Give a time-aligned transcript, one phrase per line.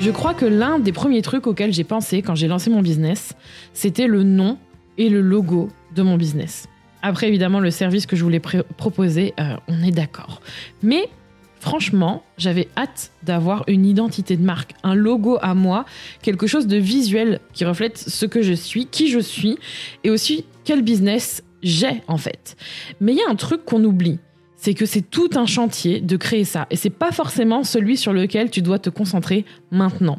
[0.00, 3.34] Je crois que l'un des premiers trucs auxquels j'ai pensé quand j'ai lancé mon business,
[3.72, 4.58] c'était le nom
[4.98, 6.68] et le logo de mon business.
[7.02, 10.40] Après, évidemment, le service que je voulais proposer, euh, on est d'accord.
[10.82, 11.08] Mais
[11.60, 15.84] franchement, j'avais hâte d'avoir une identité de marque, un logo à moi,
[16.22, 19.58] quelque chose de visuel qui reflète ce que je suis, qui je suis,
[20.04, 22.56] et aussi quel business j'ai en fait.
[23.00, 24.18] Mais il y a un truc qu'on oublie,
[24.56, 28.12] c'est que c'est tout un chantier de créer ça, et c'est pas forcément celui sur
[28.12, 30.18] lequel tu dois te concentrer maintenant.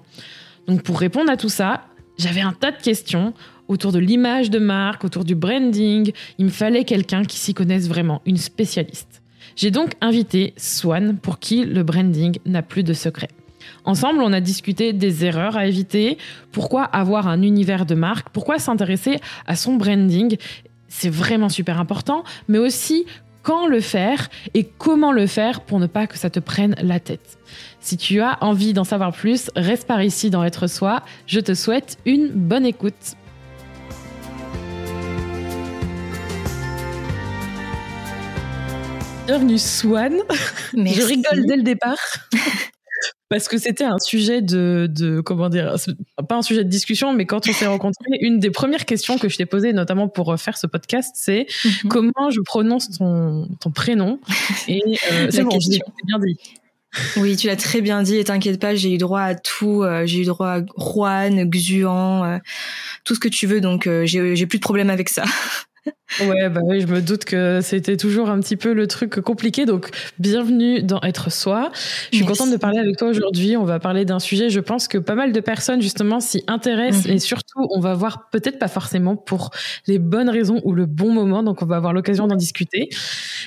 [0.67, 1.85] Donc pour répondre à tout ça,
[2.17, 3.33] j'avais un tas de questions
[3.67, 6.11] autour de l'image de marque, autour du branding.
[6.37, 9.21] Il me fallait quelqu'un qui s'y connaisse vraiment, une spécialiste.
[9.55, 13.29] J'ai donc invité Swan pour qui le branding n'a plus de secret.
[13.85, 16.17] Ensemble, on a discuté des erreurs à éviter,
[16.51, 20.37] pourquoi avoir un univers de marque, pourquoi s'intéresser à son branding,
[20.87, 23.05] c'est vraiment super important, mais aussi
[23.47, 26.99] quand le faire et comment le faire pour ne pas que ça te prenne la
[26.99, 27.37] tête.
[27.79, 31.01] Si tu as envie d'en savoir plus, reste par ici dans Être Soi.
[31.27, 33.15] Je te souhaite une bonne écoute.
[39.27, 40.19] bienvenue Swan.
[40.73, 41.97] Je rigole dès le départ.
[43.29, 45.75] Parce que c'était un sujet de, de, comment dire,
[46.29, 49.27] pas un sujet de discussion, mais quand on s'est rencontrés, une des premières questions que
[49.27, 51.89] je t'ai posées, notamment pour euh, faire ce podcast, c'est mhm.
[51.89, 54.19] comment je prononce ton, ton prénom.
[54.69, 55.57] Et euh, c'est bon,
[56.05, 56.37] bien dit.
[57.17, 59.83] Oui, tu l'as très bien dit et t'inquiète pas, j'ai eu droit à tout.
[59.83, 62.39] Euh, j'ai eu droit à Juan, Xuan,
[63.03, 65.25] tout ce que tu veux, donc j'ai plus de problème avec ça.
[66.21, 69.65] Ouais, bah oui, je me doute que c'était toujours un petit peu le truc compliqué.
[69.65, 69.89] Donc,
[70.19, 71.69] bienvenue dans Être Soi.
[72.11, 73.57] Je suis contente de parler avec toi aujourd'hui.
[73.57, 77.07] On va parler d'un sujet, je pense que pas mal de personnes, justement, s'y intéressent.
[77.07, 77.13] Mhm.
[77.13, 79.51] Et surtout, on va voir peut-être pas forcément pour
[79.85, 81.43] les bonnes raisons ou le bon moment.
[81.43, 82.89] Donc, on va avoir l'occasion d'en discuter.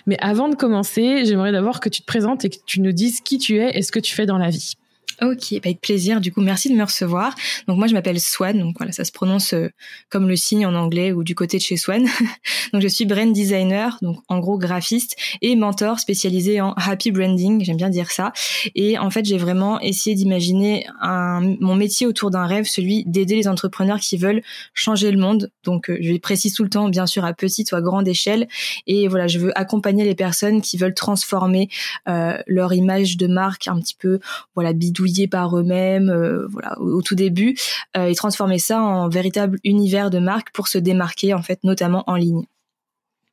[0.06, 3.20] Mais avant de commencer, j'aimerais d'abord que tu te présentes et que tu nous dises
[3.20, 4.74] qui tu es et ce que tu fais dans la vie.
[5.22, 6.20] Ok, bah, avec plaisir.
[6.20, 7.34] Du coup, merci de me recevoir.
[7.68, 8.58] Donc moi, je m'appelle Swan.
[8.58, 9.68] Donc voilà, ça se prononce euh,
[10.08, 12.06] comme le signe en anglais ou du côté de chez Swan.
[12.72, 17.62] donc je suis brand designer, donc en gros graphiste et mentor spécialisé en happy branding.
[17.62, 18.32] J'aime bien dire ça.
[18.74, 23.48] Et en fait, j'ai vraiment essayé d'imaginer mon métier autour d'un rêve, celui d'aider les
[23.48, 25.50] entrepreneurs qui veulent changer le monde.
[25.64, 28.48] Donc euh, je précise tout le temps, bien sûr, à petite ou à grande échelle.
[28.86, 31.68] Et voilà, je veux accompagner les personnes qui veulent transformer
[32.08, 34.18] euh, leur image de marque un petit peu,
[34.54, 37.56] voilà, bidouille par eux-mêmes, euh, voilà, au, tout début,
[37.96, 42.04] euh, et transformer ça en véritable univers de marque pour se démarquer en fait, notamment
[42.06, 42.44] en ligne.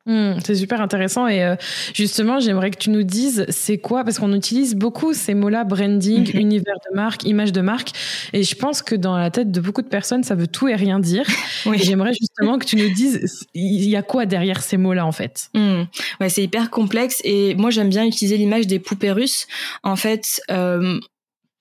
[0.07, 1.57] Hmm, c'est super intéressant et euh,
[1.93, 6.33] justement j'aimerais que tu nous dises c'est quoi parce qu'on utilise beaucoup ces mots-là branding,
[6.33, 6.39] mhm.
[6.39, 7.89] univers de marque, image de marque
[8.31, 10.75] et je pense que dans la tête de beaucoup de personnes ça veut tout et
[10.75, 11.25] rien dire.
[11.65, 11.79] Oui.
[11.83, 15.49] J'aimerais justement que tu nous dises il y a quoi derrière ces mots-là en fait?
[15.53, 15.83] Hmm.
[16.21, 19.47] Ouais c'est hyper complexe et moi j'aime bien utiliser l'image des poupées russes.
[19.83, 20.99] En fait euh,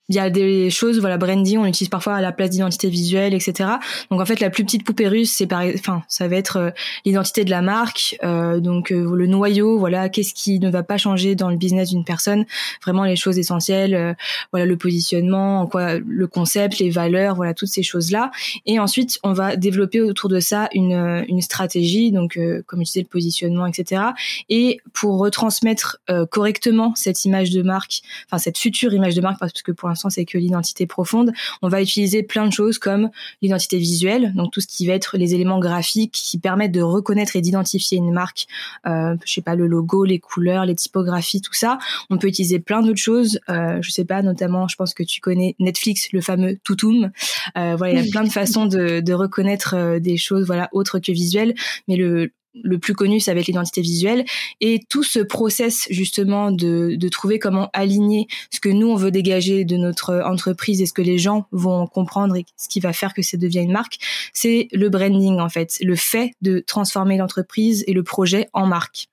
[0.09, 3.33] il y a des choses voilà branding on utilise parfois à la place d'identité visuelle
[3.33, 3.69] etc
[4.09, 6.69] donc en fait la plus petite poupée russe c'est pareil enfin ça va être euh,
[7.05, 10.97] l'identité de la marque euh, donc euh, le noyau voilà qu'est-ce qui ne va pas
[10.97, 12.45] changer dans le business d'une personne.
[12.83, 14.13] Vraiment les choses essentielles euh,
[14.51, 18.31] voilà le positionnement en quoi le concept les valeurs voilà toutes ces choses là
[18.65, 23.01] et ensuite on va développer autour de ça une une stratégie donc comme je disais
[23.01, 24.01] le positionnement etc
[24.49, 29.61] et pour retransmettre correctement cette image de marque enfin cette future image de marque parce
[29.61, 31.31] que pour c'est que l'identité profonde.
[31.61, 33.09] On va utiliser plein de choses comme
[33.41, 37.35] l'identité visuelle, donc tout ce qui va être les éléments graphiques qui permettent de reconnaître
[37.35, 38.47] et d'identifier une marque.
[38.85, 41.79] Euh, je sais pas le logo, les couleurs, les typographies, tout ça.
[42.09, 43.39] On peut utiliser plein d'autres choses.
[43.49, 47.11] Euh, je sais pas, notamment, je pense que tu connais Netflix, le fameux toutoum.
[47.57, 50.69] Euh, voilà, il y a plein de façons de, de reconnaître euh, des choses, voilà,
[50.71, 51.53] autres que visuelles.
[51.87, 52.31] Mais le
[52.63, 54.25] le plus connu, ça va être l'identité visuelle.
[54.61, 59.11] Et tout ce process, justement, de, de trouver comment aligner ce que nous, on veut
[59.11, 62.93] dégager de notre entreprise et ce que les gens vont comprendre et ce qui va
[62.93, 63.97] faire que ça devient une marque,
[64.33, 65.77] c'est le branding, en fait.
[65.81, 69.07] Le fait de transformer l'entreprise et le projet en marque,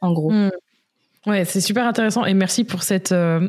[0.00, 0.30] en gros.
[0.30, 0.50] Hmm.
[1.26, 3.48] Ouais, c'est super intéressant et merci pour cette euh,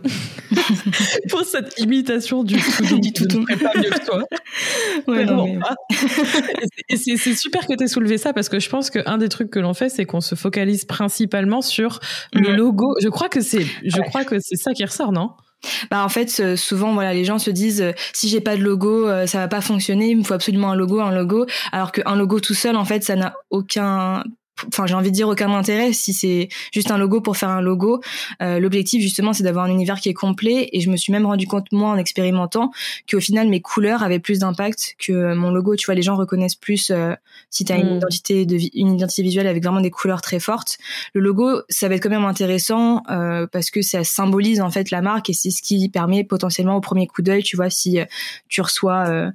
[1.29, 2.55] pour cette imitation du
[3.15, 4.23] tout tout pas mieux que toi.
[5.07, 5.25] Ouais,
[6.89, 9.51] et c'est super que tu aies soulevé ça parce que je pense qu'un des trucs
[9.51, 11.99] que l'on fait c'est qu'on se focalise principalement sur
[12.33, 12.95] le logo.
[13.01, 15.31] Je crois que c'est je crois que c'est ça qui ressort, non?
[15.91, 19.39] Bah en fait souvent voilà les gens se disent si j'ai pas de logo ça
[19.39, 21.45] va pas fonctionner il me faut absolument un logo un logo.
[21.71, 24.23] Alors qu'un logo tout seul en fait ça n'a aucun
[24.67, 27.61] enfin j'ai envie de dire aucun intérêt si c'est juste un logo pour faire un
[27.61, 28.01] logo.
[28.41, 31.25] Euh, L'objectif justement c'est d'avoir un univers qui est complet et je me suis même
[31.25, 32.71] rendu compte moi en expérimentant
[33.09, 35.75] qu'au final mes couleurs avaient plus d'impact que mon logo.
[35.75, 37.13] Tu vois les gens reconnaissent plus euh,
[37.49, 37.97] si tu as une mm.
[37.97, 40.77] identité de une identité visuelle avec vraiment des couleurs très fortes.
[41.13, 44.91] Le logo ça va être quand même intéressant euh, parce que ça symbolise en fait
[44.91, 47.99] la marque et c'est ce qui permet potentiellement au premier coup d'œil tu vois si
[47.99, 48.05] euh,
[48.47, 49.31] tu reçois euh,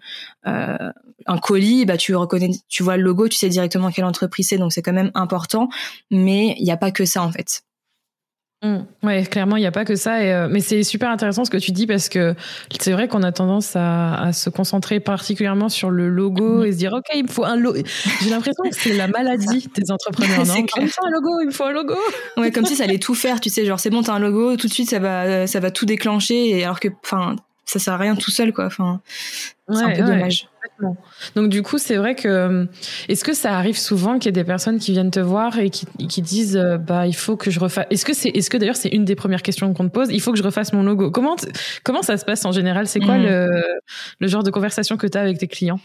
[0.47, 0.93] euh,
[1.27, 4.59] un colis, bah tu reconnais, tu vois le logo, tu sais directement quelle entreprise c'est,
[4.59, 5.69] donc c'est quand même important.
[6.11, 7.63] Mais il n'y a pas que ça en fait.
[8.65, 8.87] Mmh.
[9.03, 10.25] ouais, clairement, il n'y a pas que ça.
[10.25, 12.35] Et, euh, mais c'est super intéressant ce que tu dis parce que
[12.81, 16.65] c'est vrai qu'on a tendance à, à, se concentrer particulièrement sur le logo mmh.
[16.65, 17.79] et se dire ok, il me faut un logo.
[18.23, 20.47] J'ai l'impression que c'est la maladie des entrepreneurs.
[20.47, 20.55] non?
[20.77, 21.97] Il me faut un logo, il me faut un logo.
[22.39, 23.39] ouais, comme si ça allait tout faire.
[23.39, 25.71] Tu sais, genre c'est bon, t'as un logo, tout de suite ça va, ça va
[25.71, 26.49] tout déclencher.
[26.49, 27.37] Et alors que, enfin,
[27.67, 28.67] ça sert à rien tout seul, quoi.
[28.67, 29.03] Enfin,
[29.71, 30.49] c'est un peu dommage.
[31.37, 32.67] Donc du coup, c'est vrai que euh,
[33.09, 35.71] est-ce que ça arrive souvent qu'il y ait des personnes qui viennent te voir et
[35.71, 37.87] qui, qui disent euh, bah il faut que je refasse.
[37.91, 40.09] Est-ce que c'est est-ce que d'ailleurs c'est une des premières questions qu'on te pose?
[40.11, 41.11] Il faut que je refasse mon logo.
[41.11, 41.37] Comment
[41.85, 42.87] comment ça se passe en général?
[42.89, 43.23] C'est quoi mm.
[43.23, 43.63] le,
[44.19, 45.79] le genre de conversation que tu as avec tes clients?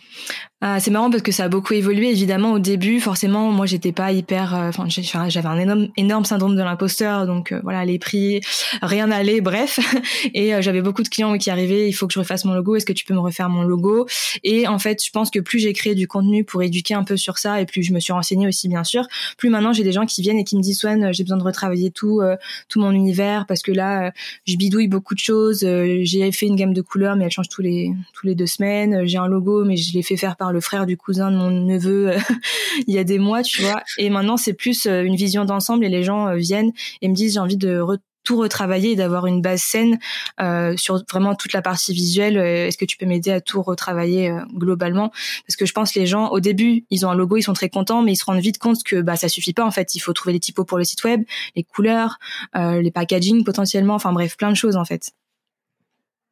[0.61, 2.09] Ah, c'est marrant parce que ça a beaucoup évolué.
[2.09, 4.53] Évidemment, au début, forcément, moi, j'étais pas hyper.
[4.53, 7.27] Euh, enfin, j'avais un énorme, énorme syndrome de l'imposteur.
[7.27, 8.41] Donc voilà, les prix,
[8.81, 9.39] rien n'allait.
[9.39, 9.79] Bref,
[10.33, 11.87] et j'avais beaucoup de clients qui arrivaient.
[11.87, 12.75] Il faut que je refasse mon logo.
[12.75, 14.07] Est-ce que tu peux me refaire mon logo?
[14.43, 17.17] Et en fait, je pense que plus j'ai créé du contenu pour éduquer un peu
[17.17, 19.91] sur ça, et plus je me suis renseignée aussi, bien sûr, plus maintenant j'ai des
[19.91, 22.35] gens qui viennent et qui me disent Swan, j'ai besoin de retravailler tout, euh,
[22.67, 24.11] tout mon univers parce que là, euh,
[24.45, 25.63] je bidouille beaucoup de choses.
[25.63, 28.47] Euh, j'ai fait une gamme de couleurs, mais elle change tous les tous les deux
[28.47, 29.05] semaines.
[29.05, 31.49] J'ai un logo, mais je l'ai fait faire par le frère du cousin de mon
[31.49, 32.11] neveu
[32.87, 33.81] il y a des mois, tu vois.
[33.97, 36.71] Et maintenant, c'est plus une vision d'ensemble et les gens viennent
[37.01, 37.79] et me disent j'ai envie de
[38.23, 39.99] tout retravailler et d'avoir une base saine
[40.41, 42.37] euh, sur vraiment toute la partie visuelle.
[42.37, 45.11] Euh, est-ce que tu peux m'aider à tout retravailler euh, globalement?
[45.47, 47.53] Parce que je pense que les gens, au début, ils ont un logo, ils sont
[47.53, 49.95] très contents, mais ils se rendent vite compte que bah ça suffit pas en fait.
[49.95, 51.23] Il faut trouver les typos pour le site web,
[51.55, 52.17] les couleurs,
[52.55, 55.11] les packaging potentiellement, enfin bref, plein de choses en fait.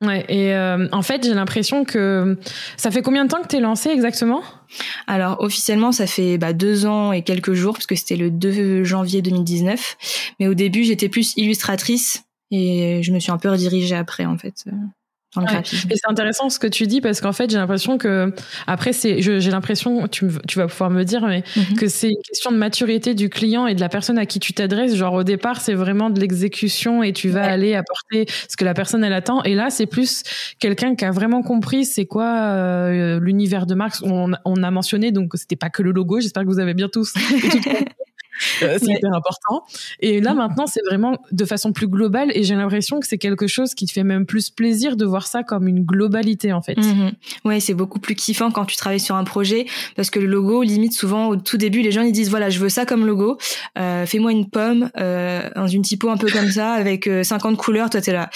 [0.05, 2.37] Ouais, et euh, en fait, j'ai l'impression que
[2.77, 4.43] ça fait combien de temps que t'es lancé exactement?
[5.07, 8.83] Alors officiellement, ça fait bah, deux ans et quelques jours parce que c'était le 2
[8.83, 9.97] janvier 2019.
[10.39, 14.37] Mais au début, j'étais plus illustratrice et je me suis un peu redirigée après en
[14.37, 14.65] fait.
[15.89, 18.33] Et c'est intéressant ce que tu dis parce qu'en fait, j'ai l'impression que
[18.65, 21.75] après c'est j'ai l'impression tu tu vas pouvoir me dire mais mhm.
[21.77, 24.53] que c'est une question de maturité du client et de la personne à qui tu
[24.53, 28.65] t'adresses, genre au départ, c'est vraiment de l'exécution et tu vas aller apporter ce que
[28.65, 29.43] la personne elle attend.
[29.43, 30.23] Et là, c'est plus
[30.59, 35.11] quelqu'un qui a vraiment compris c'est quoi euh, l'univers de marque on, on a mentionné
[35.11, 37.13] donc c'était pas que le logo, j'espère que vous avez bien tous
[38.63, 39.65] Euh, c'est hyper important.
[39.99, 43.45] Et là, maintenant, c'est vraiment de façon plus globale et j'ai l'impression que c'est quelque
[43.45, 46.75] chose qui te fait même plus plaisir de voir ça comme une globalité, en fait.
[46.75, 47.11] Mm-hmm.
[47.45, 50.63] Ouais, c'est beaucoup plus kiffant quand tu travailles sur un projet parce que le logo,
[50.63, 53.37] limite, souvent, au tout début, les gens, ils disent, voilà, je veux ça comme logo,
[53.77, 57.55] euh, fais-moi une pomme, euh, dans une typo un peu comme ça, avec 50 euh,
[57.55, 58.29] couleurs, toi, t'es là.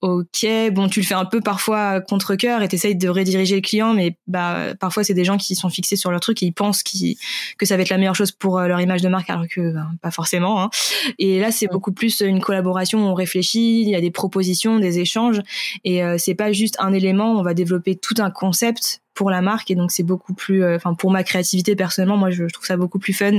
[0.00, 3.60] Ok, bon, tu le fais un peu parfois contre cœur et t'essayes de rediriger le
[3.60, 6.52] client, mais bah, parfois, c'est des gens qui sont fixés sur leur truc et ils
[6.52, 9.72] pensent que ça va être la meilleure chose pour leur image de marque alors que
[9.72, 10.62] ben, pas forcément.
[10.62, 10.70] Hein.
[11.18, 12.98] Et là, c'est beaucoup plus une collaboration.
[13.00, 15.40] On réfléchit, il y a des propositions, des échanges,
[15.84, 17.32] et euh, c'est pas juste un élément.
[17.32, 20.76] On va développer tout un concept pour la marque et donc c'est beaucoup plus euh,
[20.76, 23.38] enfin pour ma créativité personnellement moi je, trouve ça beaucoup plus fun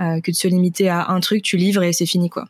[0.00, 2.44] euh, que de se limiter à un truc tu livres et c'est fini quoi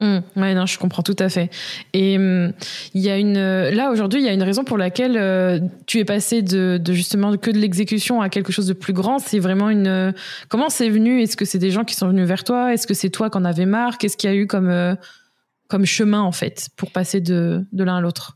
[0.00, 1.48] Mmh, ouais, non, je comprends tout à fait.
[1.94, 2.52] Et mmh,
[2.92, 3.38] il y a une,
[3.70, 6.92] là aujourd'hui, il y a une raison pour laquelle euh, tu es passé de, de,
[6.92, 9.18] justement que de l'exécution à quelque chose de plus grand.
[9.18, 10.12] C'est vraiment une.
[10.50, 11.22] Comment c'est venu?
[11.22, 12.74] Est-ce que c'est des gens qui sont venus vers toi?
[12.74, 13.96] Est-ce que c'est toi qui en avais marre?
[13.96, 14.94] Qu'est-ce qu'il y a eu comme euh,
[15.68, 18.35] comme chemin en fait pour passer de de l'un à l'autre?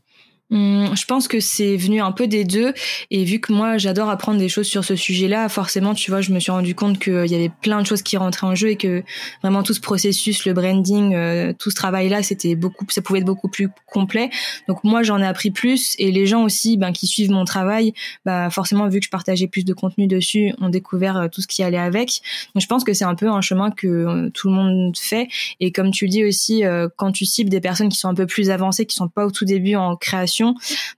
[0.51, 2.73] je pense que c'est venu un peu des deux
[3.09, 6.33] et vu que moi j'adore apprendre des choses sur ce sujet-là, forcément tu vois, je
[6.33, 8.75] me suis rendu compte qu'il y avait plein de choses qui rentraient en jeu et
[8.75, 9.03] que
[9.41, 13.25] vraiment tout ce processus, le branding, euh, tout ce travail-là, c'était beaucoup, ça pouvait être
[13.25, 14.29] beaucoup plus complet.
[14.67, 17.93] Donc moi j'en ai appris plus et les gens aussi, ben qui suivent mon travail,
[18.25, 21.47] bah forcément vu que je partageais plus de contenu dessus, ont découvert euh, tout ce
[21.47, 22.21] qui allait avec.
[22.55, 25.29] Donc je pense que c'est un peu un chemin que euh, tout le monde fait
[25.61, 26.63] et comme tu le dis aussi,
[26.97, 29.31] quand tu cibles des personnes qui sont un peu plus avancées, qui sont pas au
[29.31, 30.40] tout début en création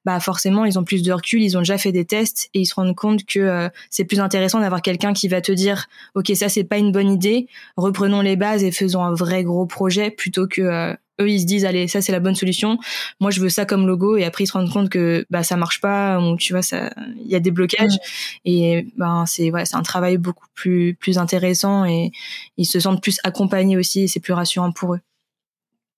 [0.05, 2.65] bah forcément ils ont plus de recul, ils ont déjà fait des tests et ils
[2.65, 5.85] se rendent compte que euh, c'est plus intéressant d'avoir quelqu'un qui va te dire
[6.15, 7.47] ok ça c'est pas une bonne idée,
[7.77, 11.45] reprenons les bases et faisons un vrai gros projet plutôt que euh, eux ils se
[11.45, 12.77] disent allez ça c'est la bonne solution.
[13.19, 15.55] Moi je veux ça comme logo et après ils se rendent compte que bah ça
[15.55, 17.97] marche pas ou tu vois ça il y a des blocages
[18.45, 22.12] et ben c'est ouais c'est un travail beaucoup plus plus intéressant et
[22.57, 25.00] ils se sentent plus accompagnés aussi et c'est plus rassurant pour eux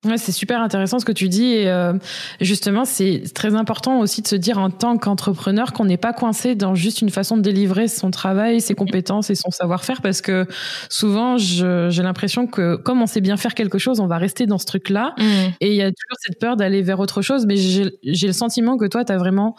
[0.06, 1.94] Ouais, c'est super intéressant ce que tu dis et euh,
[2.40, 6.54] justement c'est très important aussi de se dire en tant qu'entrepreneur qu'on n'est pas coincé
[6.54, 10.46] dans juste une façon de délivrer son travail, ses compétences et son savoir-faire parce que
[10.90, 14.60] souvent j'ai l'impression que comme on sait bien faire quelque chose, on va rester dans
[14.60, 15.24] ce truc-là mmh.
[15.62, 17.92] et il y a toujours cette peur d'aller vers autre chose mais j'ai
[18.28, 19.56] le sentiment que toi tu as vraiment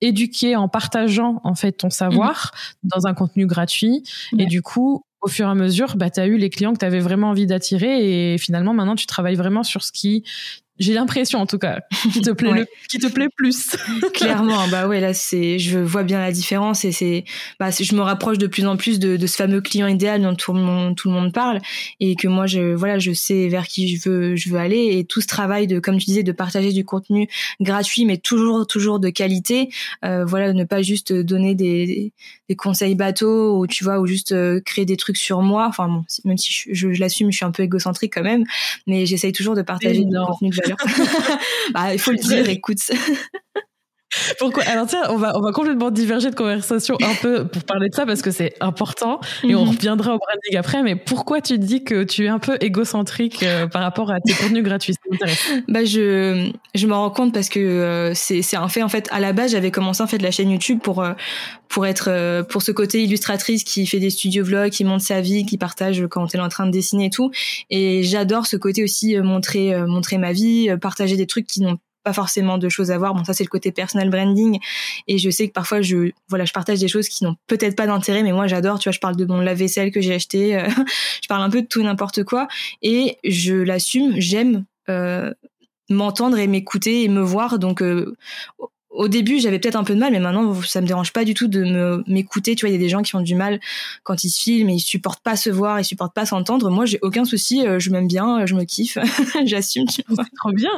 [0.00, 2.88] éduqué en partageant en fait ton savoir mmh.
[2.88, 4.02] dans un contenu gratuit
[4.38, 6.78] et du coup au fur et à mesure, bah, tu as eu les clients que
[6.78, 10.24] tu avais vraiment envie d'attirer et finalement maintenant tu travailles vraiment sur ce qui
[10.80, 13.76] j'ai l'impression en tout cas qui te plaît le, qui te plaît plus.
[14.14, 17.24] Clairement bah ouais là c'est je vois bien la différence et c'est
[17.60, 20.34] bah je me rapproche de plus en plus de, de, ce fameux client idéal dont
[20.34, 21.60] tout le monde tout le monde parle
[22.00, 25.04] et que moi je voilà je sais vers qui je veux je veux aller et
[25.04, 27.28] tout ce travail de comme tu disais de partager du contenu
[27.60, 29.68] gratuit mais toujours toujours de qualité
[30.04, 32.14] euh, voilà ne pas juste donner des,
[32.50, 35.66] des conseils bateaux ou tu vois ou juste euh, créer des trucs sur moi.
[35.68, 38.44] Enfin bon même si je, je, l'assume je suis un peu égocentrique quand même
[38.88, 40.58] mais j'essaye toujours de partager du contenu que
[41.72, 42.90] bah, il faut le dire, écoute.
[44.38, 44.64] Pourquoi?
[44.64, 47.94] Alors tiens, on va on va complètement diverger de conversation un peu pour parler de
[47.94, 49.70] ça parce que c'est important et on mhm.
[49.70, 50.82] reviendra au branding après.
[50.82, 54.32] Mais pourquoi tu dis que tu es un peu égocentrique euh, par rapport à tes
[54.32, 54.94] contenus gratuits?
[55.68, 59.08] Bah je je me rends compte parce que euh, c'est c'est un fait en fait.
[59.12, 61.12] À la base, j'avais commencé en fait la chaîne YouTube pour euh,
[61.68, 65.46] pour être pour ce côté illustratrice qui fait des studios vlogs, qui montre sa vie,
[65.46, 67.30] qui partage quand elle est en train de dessiner et tout.
[67.70, 72.12] Et j'adore ce côté aussi montrer montrer ma vie, partager des trucs qui n'ont pas
[72.12, 73.14] forcément de choses à voir.
[73.14, 74.58] Bon, ça c'est le côté personal branding.
[75.06, 77.86] Et je sais que parfois je voilà, je partage des choses qui n'ont peut-être pas
[77.86, 80.68] d'intérêt mais moi j'adore, tu vois, je parle de mon lave-vaisselle que j'ai acheté, euh,
[81.22, 82.48] je parle un peu de tout n'importe quoi.
[82.82, 85.32] Et je l'assume, j'aime euh,
[85.88, 87.58] m'entendre et m'écouter et me voir.
[87.58, 88.16] Donc euh,
[88.90, 91.32] au début, j'avais peut-être un peu de mal, mais maintenant, ça me dérange pas du
[91.32, 92.56] tout de m'écouter.
[92.56, 93.60] Tu vois, il y a des gens qui ont du mal
[94.02, 96.70] quand ils se filment et ils supportent pas se voir, ils supportent pas s'entendre.
[96.70, 97.66] Moi, j'ai aucun souci.
[97.66, 98.98] Euh, je m'aime bien, je me kiffe,
[99.44, 99.86] j'assume.
[99.88, 100.04] C'est
[100.36, 100.70] trop bien.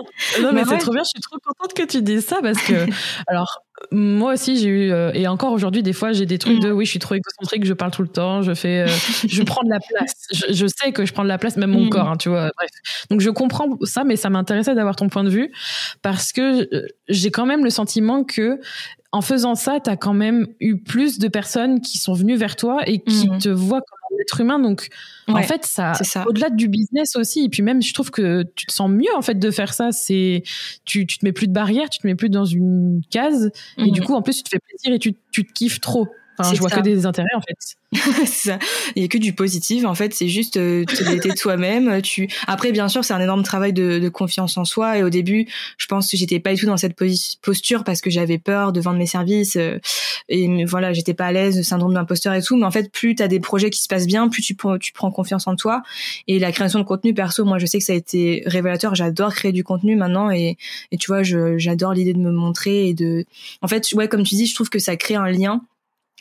[0.42, 1.02] Non, mais, c'est trop bien.
[1.04, 2.87] Je suis trop contente que tu dises ça parce que,
[3.26, 6.71] alors, moi aussi j'ai eu euh, et encore aujourd'hui des fois j'ai des trucs de
[6.71, 6.76] mm.
[6.76, 8.87] oui je suis trop égocentrique je parle tout le temps je fais euh,
[9.26, 11.87] je prends de la place je, sais que je prends de la place même mon
[11.87, 11.91] mm.
[11.91, 12.71] corps hein, tu vois bref
[13.11, 15.50] donc je comprends ça mais ça m'intéressait d'avoir ton point de vue
[16.02, 18.61] parce que euh, j'ai quand même le sentiment que
[19.14, 22.57] en faisant ça, tu as quand même eu plus de personnes qui sont venues vers
[22.57, 23.38] toi et qui mm.
[23.38, 24.02] te voient comme
[24.41, 24.59] humain.
[24.59, 24.88] Donc,
[25.29, 26.25] en fait, ça, ça.
[26.26, 27.45] au-delà du business aussi.
[27.45, 29.93] Et puis même, je trouve que tu te sens mieux en fait de faire ça.
[29.93, 30.43] C'est,
[30.85, 33.50] tu, tu te mets plus de barrières, tu te mets plus dans une case.
[33.79, 34.05] Et du mm.
[34.05, 36.09] coup, en plus, tu te fais plaisir et tu, tu te kiffes trop.
[36.39, 37.77] Enfin, je vois que des intérêts en fait.
[38.27, 38.59] ça.
[38.97, 40.15] Il y a que du positif en fait.
[40.15, 42.01] C'est juste euh, de toi-même.
[42.03, 42.29] Tu.
[42.47, 44.99] Après, bien sûr, c'est un énorme travail de, de, confiance en soi.
[44.99, 45.47] Et au début,
[45.77, 46.97] je pense que j'étais pas du tout dans cette
[47.43, 49.57] posture parce que j'avais peur de vendre mes services.
[49.57, 49.79] Euh,
[50.29, 52.57] et voilà, j'étais pas à l'aise, syndrome d'imposteur et tout.
[52.57, 54.93] Mais en fait, plus tu as des projets qui se passent bien, plus tu, tu
[54.93, 55.83] prends confiance en toi.
[56.29, 58.95] Et la création de contenu perso, moi, je sais que ça a été révélateur.
[58.95, 60.57] J'adore créer du contenu maintenant et,
[60.93, 63.27] et tu vois, j'adore l'idée de me montrer et de.
[63.61, 65.62] En fait, ouais, comme tu dis, je trouve que ça crée un lien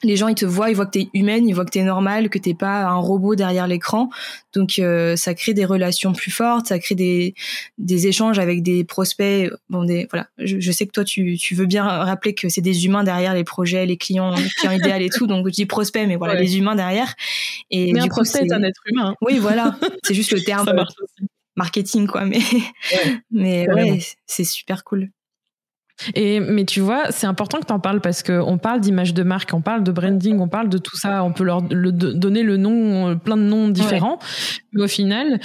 [0.04, 2.30] les gens ils te voient, ils voient que t'es humaine, ils voient que t'es normale,
[2.30, 4.10] que t'es pas un robot derrière l'écran.
[4.54, 7.36] Donc euh, ça crée des relations plus fortes, ça crée des
[7.78, 9.52] des échanges avec des prospects.
[9.70, 12.86] Bon des voilà, je, sais que toi tu tu veux bien rappeler que c'est des
[12.86, 15.28] humains derrière les projets, les clients, les clients idéaux et tout.
[15.28, 17.14] Donc je dis prospect, mais voilà les humains derrière.
[17.70, 19.16] Et mais un prospect est un être humain.
[19.22, 20.86] Oui voilà, c'est juste le terme
[21.56, 22.26] marketing quoi.
[22.26, 22.40] Mais
[23.32, 25.10] mais ouais, c'est super cool.
[26.16, 29.14] Et mais tu vois, c'est important que tu en parles parce que on parle d'image
[29.14, 32.44] de marque, on parle de branding, on parle de tout ça, on peut leur donner
[32.44, 34.20] le nom, euh, plein de noms différents,
[34.74, 35.40] mais au final,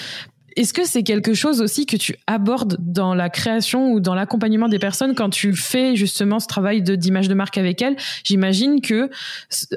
[0.57, 4.69] est-ce que c'est quelque chose aussi que tu abordes dans la création ou dans l'accompagnement
[4.69, 7.97] des personnes quand tu fais justement ce travail de d'image de marque avec elles?
[8.25, 9.11] J'imagine que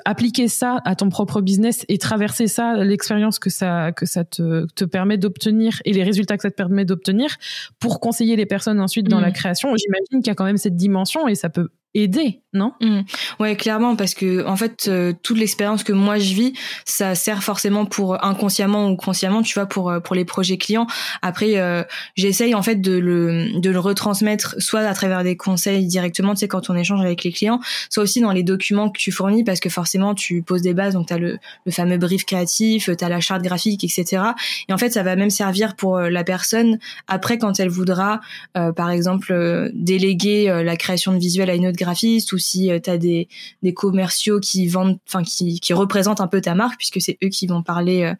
[0.05, 4.65] appliquer ça à ton propre business et traverser ça, l'expérience que ça que ça te,
[4.73, 7.35] te permet d'obtenir et les résultats que ça te permet d'obtenir
[7.79, 9.33] pour conseiller les personnes ensuite dans la mmh.
[9.33, 12.73] création, j'imagine qu'il y a quand même cette dimension et ça peut aider, non?
[12.81, 13.01] Mmh.
[13.39, 16.53] Ouais, clairement, parce que en fait, euh, toute l'expérience que moi je vis,
[16.83, 20.87] ça sert forcément pour inconsciemment ou consciemment, tu vois, pour euh, pour les projets clients.
[21.21, 21.83] Après, euh,
[22.15, 26.39] j'essaye en fait de le de le retransmettre soit à travers des conseils directement, tu
[26.39, 27.59] sais, quand on échange avec les clients,
[27.91, 30.95] soit aussi dans les documents que tu fournis, parce que forcément tu poses des bases,
[30.95, 34.23] donc tu as le, le fameux brief créatif, tu as la charte graphique, etc.
[34.67, 38.21] Et en fait, ça va même servir pour la personne après quand elle voudra,
[38.53, 42.97] par exemple, déléguer la création de visuels à une autre graphiste si euh, tu as
[42.97, 43.27] des,
[43.63, 47.29] des commerciaux qui vendent, enfin qui, qui représentent un peu ta marque puisque c'est eux
[47.29, 48.13] qui vont parler euh,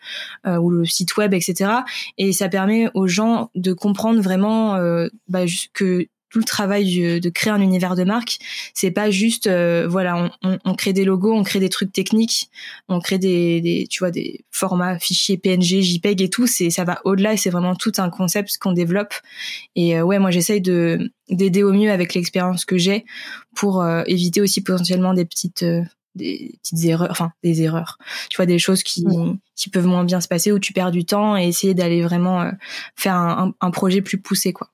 [0.48, 1.72] euh, ou le site web, etc.
[2.18, 4.78] Et ça permet aux gens de comprendre vraiment
[5.28, 8.40] bah, que tout le travail de créer un univers de marque,
[8.74, 12.50] c'est pas juste euh, voilà, on, on, crée des logos, on crée des trucs techniques,
[12.88, 16.84] on crée des, des tu vois des formats fichiers PNG, JPEG et tout, c'est ça
[16.84, 19.14] va au-delà et c'est vraiment tout un concept qu'on développe.
[19.76, 23.06] Et euh, ouais, moi j'essaye de d'aider au mieux avec l'expérience que j'ai
[23.56, 25.66] pour euh, éviter aussi potentiellement des petites
[26.16, 27.98] des petites erreurs, enfin des erreurs.
[28.30, 29.06] Tu vois des choses qui
[29.56, 32.52] qui peuvent moins bien se passer où tu perds du temps et essayer d'aller vraiment
[32.96, 34.70] faire un, un projet plus poussé quoi.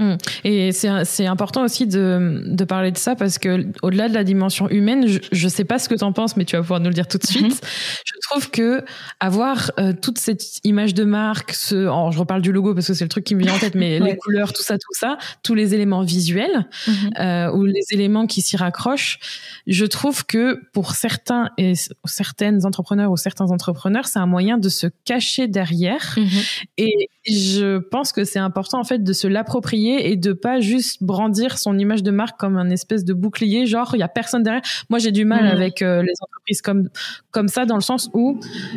[0.00, 0.16] Mm.
[0.44, 4.68] Et c'est important aussi de, de, parler de ça parce que au-delà de la dimension
[4.70, 6.88] humaine, je ne sais pas ce que tu en penses, mais tu vas pouvoir nous
[6.88, 7.54] le dire tout de suite.
[7.54, 8.02] Mm-hmm.
[8.06, 8.84] Je trouve que
[9.18, 11.74] avoir euh, toute cette image de marque, ce,
[12.10, 13.98] je reparle du logo parce que c'est le truc qui me vient en tête, mais
[14.00, 17.20] les couleurs, tout ça, tout ça, tous les éléments visuels mm-hmm.
[17.20, 19.18] euh, ou les éléments qui s'y raccrochent,
[19.66, 21.72] je trouve que pour certains et
[22.04, 26.16] certaines entrepreneurs ou certains entrepreneurs, c'est un moyen de se cacher derrière.
[26.16, 26.64] Mm-hmm.
[26.78, 31.02] Et je pense que c'est important en fait de se l'approprier et de pas juste
[31.02, 34.42] brandir son image de marque comme un espèce de bouclier, genre il y a personne
[34.42, 34.62] derrière.
[34.88, 35.48] Moi, j'ai du mal mm.
[35.48, 36.88] avec euh, les entreprises comme
[37.30, 38.19] comme ça dans le sens où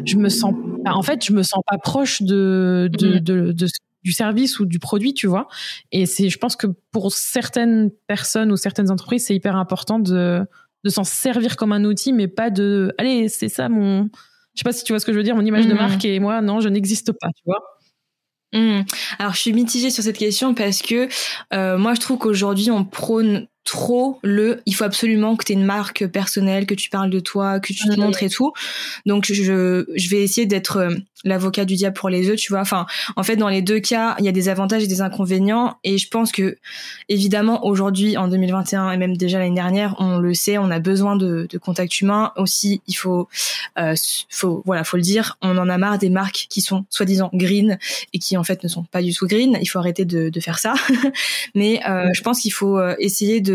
[0.05, 0.53] je me sens,
[0.85, 3.19] en fait, je me sens pas proche de de, mm.
[3.19, 3.67] de,
[4.03, 5.47] du service ou du produit, tu vois.
[5.91, 10.45] Et c'est, je pense que pour certaines personnes ou certaines entreprises, c'est hyper important de
[10.83, 14.09] de s'en servir comme un outil, mais pas de, allez, c'est ça mon,
[14.53, 15.77] je sais pas si tu vois ce que je veux dire, mon image de mm.
[15.77, 17.61] marque et moi, non, je n'existe pas, tu vois.
[18.53, 18.83] Mmh.
[19.17, 21.09] Alors je suis mitigée sur cette question parce que
[21.53, 25.55] euh, moi je trouve qu'aujourd'hui on prône trop le il faut absolument que tu aies
[25.55, 28.51] une marque personnelle, que tu parles de toi, que tu te montres et tout.
[29.05, 32.61] Donc je, je vais essayer d'être euh, l'avocat du diable pour les œufs, tu vois.
[32.61, 35.77] Enfin, en fait, dans les deux cas, il y a des avantages et des inconvénients.
[35.83, 36.57] Et je pense que,
[37.09, 41.15] évidemment, aujourd'hui, en 2021 et même déjà l'année dernière, on le sait, on a besoin
[41.15, 42.31] de, de contact humain.
[42.35, 43.29] Aussi, il faut,
[43.79, 43.95] euh,
[44.29, 47.77] faut, voilà, faut le dire, on en a marre des marques qui sont soi-disant green
[48.13, 49.57] et qui en fait ne sont pas du tout green.
[49.61, 50.73] Il faut arrêter de, de faire ça.
[51.55, 53.52] Mais euh, je pense qu'il faut euh, essayer de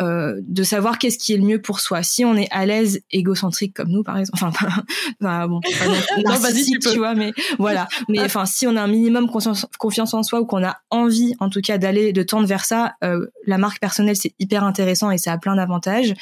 [0.00, 2.04] euh, de savoir qu'est-ce qui est le mieux pour soi.
[2.04, 4.84] Si on est à l'aise, égocentrique comme nous, par exemple, enfin,
[5.20, 7.88] pas, bon, pas narcissique, tu, vois, mais voilà.
[8.08, 11.50] Mais enfin, si on a un minimum confiance, en soi ou qu'on a envie, en
[11.50, 15.18] tout cas, d'aller, de tendre vers ça, euh, la marque personnelle, c'est hyper intéressant et
[15.18, 16.14] ça a plein d'avantages.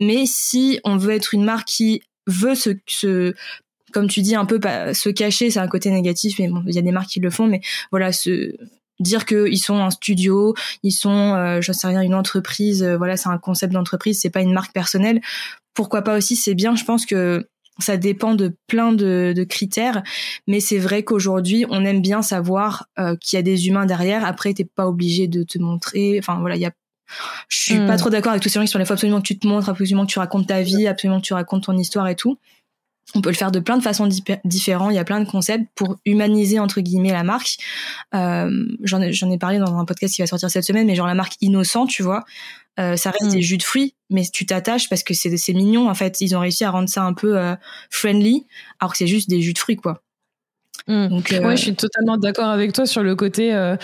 [0.00, 3.34] Mais si on veut être une marque qui veut se, se
[3.92, 4.60] comme tu dis un peu
[4.92, 7.28] se cacher c'est un côté négatif mais bon il y a des marques qui le
[7.28, 8.56] font mais voilà se
[9.00, 12.82] dire qu'ils sont un studio, ils sont, euh, je sais rien, une entreprise.
[12.82, 15.20] Euh, voilà, c'est un concept d'entreprise, c'est pas une marque personnelle.
[15.74, 16.76] Pourquoi pas aussi C'est bien.
[16.76, 17.48] Je pense que
[17.80, 20.02] ça dépend de plein de, de critères,
[20.46, 24.24] mais c'est vrai qu'aujourd'hui, on aime bien savoir euh, qu'il y a des humains derrière.
[24.24, 26.16] Après, t'es pas obligé de te montrer.
[26.18, 26.72] Enfin voilà, il y a
[27.48, 27.98] je suis pas hmm.
[27.98, 29.68] trop d'accord avec tous ces gens qui sont les fois absolument que tu te montres,
[29.68, 32.38] absolument que tu racontes ta vie, absolument que tu racontes ton histoire et tout
[33.14, 34.08] on peut le faire de plein de façons
[34.44, 34.92] différentes.
[34.92, 37.58] Il y a plein de concepts pour humaniser entre guillemets la marque.
[38.14, 41.06] Euh, j'en ai, ai parlé dans un podcast qui va sortir cette semaine, mais genre
[41.06, 42.24] la marque innocent, tu vois,
[42.80, 43.34] euh, ça reste mm.
[43.34, 45.88] des jus de fruits, mais tu t'attaches parce que c'est c'est mignon.
[45.88, 47.54] En fait, ils ont réussi à rendre ça un peu euh,
[47.90, 48.46] friendly,
[48.80, 50.03] alors que c'est juste des jus de fruits, quoi.
[50.86, 51.08] Mmh.
[51.08, 51.40] Donc, euh...
[51.40, 53.54] Ouais, je suis totalement d'accord avec toi sur le côté.
[53.54, 53.76] Euh,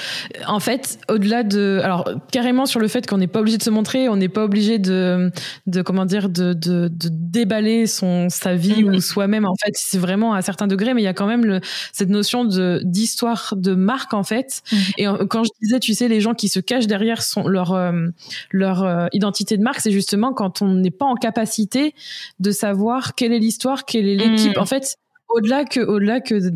[0.46, 3.70] en fait, au-delà de, alors carrément sur le fait qu'on n'est pas obligé de se
[3.70, 5.30] montrer, on n'est pas obligé de,
[5.66, 8.88] de comment dire, de, de, de déballer son sa vie mmh.
[8.88, 9.46] ou soi-même.
[9.46, 11.60] En fait, c'est vraiment à certains degrés, mais il y a quand même le,
[11.92, 14.62] cette notion de d'histoire de marque en fait.
[14.70, 14.76] Mmh.
[14.98, 18.08] Et quand je disais, tu sais, les gens qui se cachent derrière son leur euh,
[18.50, 21.94] leur euh, identité de marque, c'est justement quand on n'est pas en capacité
[22.40, 24.58] de savoir quelle est l'histoire, quelle est l'équipe.
[24.58, 24.96] En fait
[25.30, 26.50] au-delà que au-delà que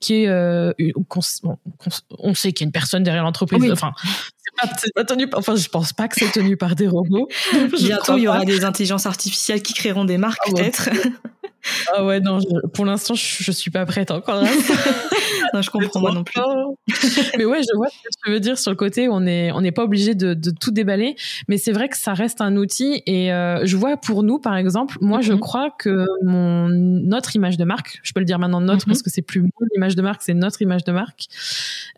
[0.00, 0.72] qui est euh,
[2.18, 3.92] on, sait qu'il y a une personne derrière l'entreprise enfin
[4.78, 7.28] c'est pas, tenu enfin je pense pas que c'est tenu par des robots.
[7.78, 10.90] Bientôt il y aura des intelligences artificielles qui créeront des marques ah peut-être
[11.94, 12.38] ah ouais non
[12.72, 14.42] pour l'instant je, je, suis pas prête encore
[15.54, 16.40] non je comprends moi non plus
[17.38, 19.60] mais ouais je vois ce que tu veux dire sur le côté on est on
[19.60, 21.16] n'est pas obligé de, de, tout déballer
[21.48, 24.56] mais c'est vrai que ça reste un outil et euh, je vois pour nous par
[24.56, 25.40] exemple moi je mhm.
[25.40, 28.92] crois que mon notre image de marque je peux le dire maintenant notre mhm.
[28.92, 31.26] parce que c'est plus mon image de marque c'est notre image de marque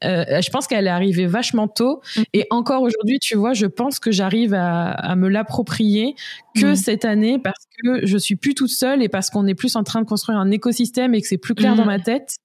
[0.04, 2.24] euh, je pense qu'elle est arrivée vachement tôt mhm.
[2.32, 6.14] et encore aujourd'hui tu vois je pense que j'arrive à, à me l'approprier
[6.54, 9.76] que cette année parce que je suis plus toute seule et parce qu'on est plus
[9.76, 12.36] en train de construire un écosystème et que c'est plus clair dans ma tête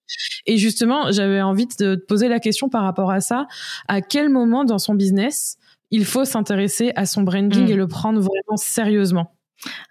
[0.46, 3.48] et justement, j'avais envie de te poser la question par rapport à ça.
[3.88, 5.58] À quel moment dans son business
[5.90, 7.72] il faut s'intéresser à son branding mm.
[7.72, 9.37] et le prendre vraiment sérieusement?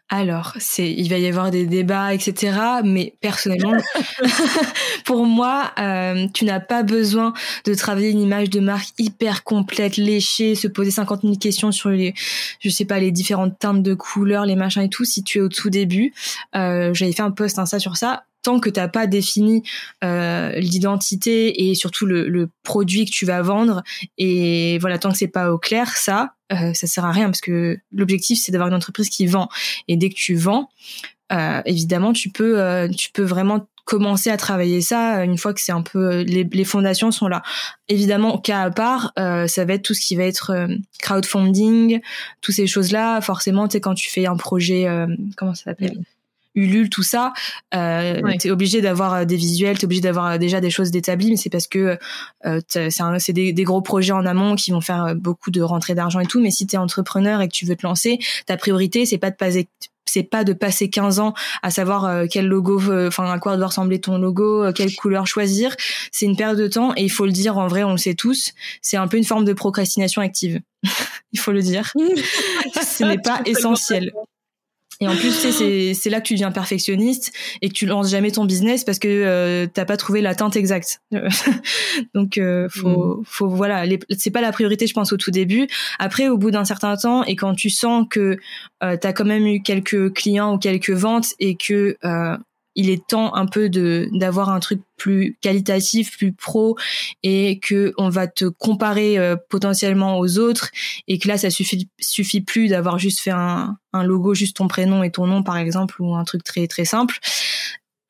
[0.08, 2.56] Alors, c'est, il va y avoir des débats, etc.
[2.84, 3.72] Mais personnellement,
[5.04, 7.32] pour moi, euh, tu n'as pas besoin
[7.64, 11.88] de travailler une image de marque hyper complète, léchée, se poser 50 000 questions sur
[11.88, 12.14] les,
[12.60, 15.04] je sais pas, les différentes teintes de couleurs, les machins et tout.
[15.04, 16.14] Si tu es au tout début,
[16.54, 19.64] euh, j'avais fait un post ça sur ça tant que t'as pas défini
[20.04, 23.82] euh, l'identité et surtout le, produit que tu vas vendre,
[24.18, 27.40] et voilà, tant que c'est pas au clair, ça, euh, ça sert à rien parce
[27.40, 29.48] que l'objectif c'est d'avoir une entreprise qui vend.
[29.88, 30.68] Et dès que tu vends,
[31.32, 35.60] euh, évidemment, tu peux, euh, tu peux vraiment commencer à travailler ça une fois que
[35.60, 37.42] c'est un peu les, fondations sont là.
[37.88, 40.66] Évidemment, cas à part, euh, ça va être tout ce qui va être euh,
[41.00, 42.00] crowdfunding,
[42.42, 43.20] toutes ces choses-là.
[43.20, 45.06] Forcément, tu sais quand tu fais un projet, euh,
[45.36, 46.00] comment ça s'appelle?
[46.56, 47.32] Ulule, tout ça,
[47.74, 48.38] euh, ouais.
[48.38, 51.66] t'es obligé d'avoir des visuels, t'es obligé d'avoir déjà des choses d'établies, mais c'est parce
[51.66, 51.98] que
[52.46, 56.20] euh, c'est des, des, gros projets en amont qui vont faire beaucoup de rentrées d'argent
[56.20, 56.40] et tout.
[56.40, 59.36] Mais si t'es entrepreneur et que tu veux te lancer, ta priorité c'est pas de
[59.36, 59.50] pas
[60.06, 63.56] c'est pas de passer 15 ans à savoir euh, quel logo, euh, enfin à quoi
[63.56, 65.76] doit ressembler ton logo, euh, quelle couleur choisir.
[66.12, 68.14] C'est une perte de temps et il faut le dire en vrai, on le sait
[68.14, 70.60] tous, c'est un peu une forme de procrastination active.
[71.32, 71.92] il faut le dire.
[71.94, 74.12] Ce n'est pas essentiel.
[75.00, 78.44] Et en plus, c'est là que tu deviens perfectionniste et que tu lances jamais ton
[78.44, 81.00] business parce que euh, t'as pas trouvé la teinte exacte.
[82.14, 83.22] Donc, euh, faut, mm.
[83.26, 83.84] faut voilà,
[84.16, 85.66] c'est pas la priorité, je pense, au tout début.
[85.98, 88.38] Après, au bout d'un certain temps et quand tu sens que
[88.82, 92.36] euh, t'as quand même eu quelques clients ou quelques ventes et que euh,
[92.76, 96.76] il est temps un peu de d'avoir un truc plus qualitatif, plus pro,
[97.22, 100.70] et que on va te comparer euh, potentiellement aux autres,
[101.08, 104.68] et que là ça suffit suffit plus d'avoir juste fait un, un logo, juste ton
[104.68, 107.18] prénom et ton nom par exemple, ou un truc très très simple.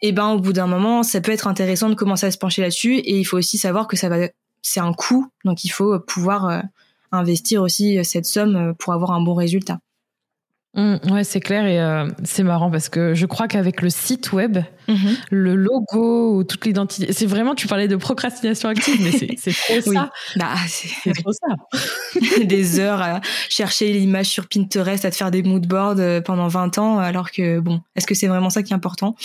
[0.02, 2.62] Et ben au bout d'un moment, ça peut être intéressant de commencer à se pencher
[2.62, 4.28] là-dessus, et il faut aussi savoir que ça va,
[4.62, 6.60] c'est un coût, donc il faut pouvoir euh,
[7.12, 9.78] investir aussi cette somme pour avoir un bon résultat.
[10.76, 14.32] Mmh, ouais, c'est clair et euh, c'est marrant parce que je crois qu'avec le site
[14.32, 14.58] web,
[14.88, 14.94] mmh.
[15.30, 19.80] le logo ou toute l'identité, c'est vraiment, tu parlais de procrastination active, mais c'est trop
[19.94, 20.10] ça.
[20.36, 21.80] Bah, c'est trop ça.
[22.44, 26.76] des heures à chercher l'image sur Pinterest, à te faire des moodboards euh, pendant 20
[26.76, 29.16] ans, alors que bon, est-ce que c'est vraiment ça qui est important?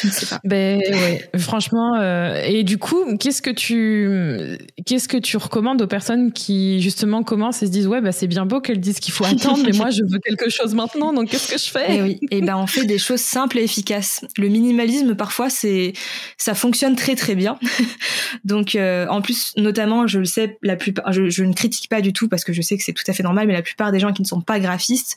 [0.00, 0.40] Je ne sais pas.
[0.44, 1.96] Ben ouais, franchement.
[1.96, 7.22] Euh, et du coup, qu'est-ce que tu qu'est-ce que tu recommandes aux personnes qui justement
[7.22, 9.72] commencent et se disent ouais bah c'est bien beau qu'elles disent qu'il faut attendre, mais
[9.76, 11.92] moi je veux quelque chose maintenant, donc qu'est-ce que je fais?
[11.92, 14.24] Et eh oui, et ben on fait des choses simples et efficaces.
[14.36, 15.92] Le minimalisme parfois c'est
[16.38, 17.58] ça fonctionne très très bien.
[18.44, 22.00] donc euh, en plus notamment je le sais la plupart je, je, ne critique pas
[22.00, 23.92] du tout parce que je sais que c'est tout à fait normal, mais la plupart
[23.92, 25.16] des gens qui ne sont pas graphistes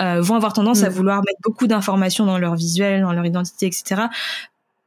[0.00, 0.92] euh, vont avoir tendance à mm.
[0.92, 4.04] vouloir mettre beaucoup d'informations dans leur visuel, dans leur identité, etc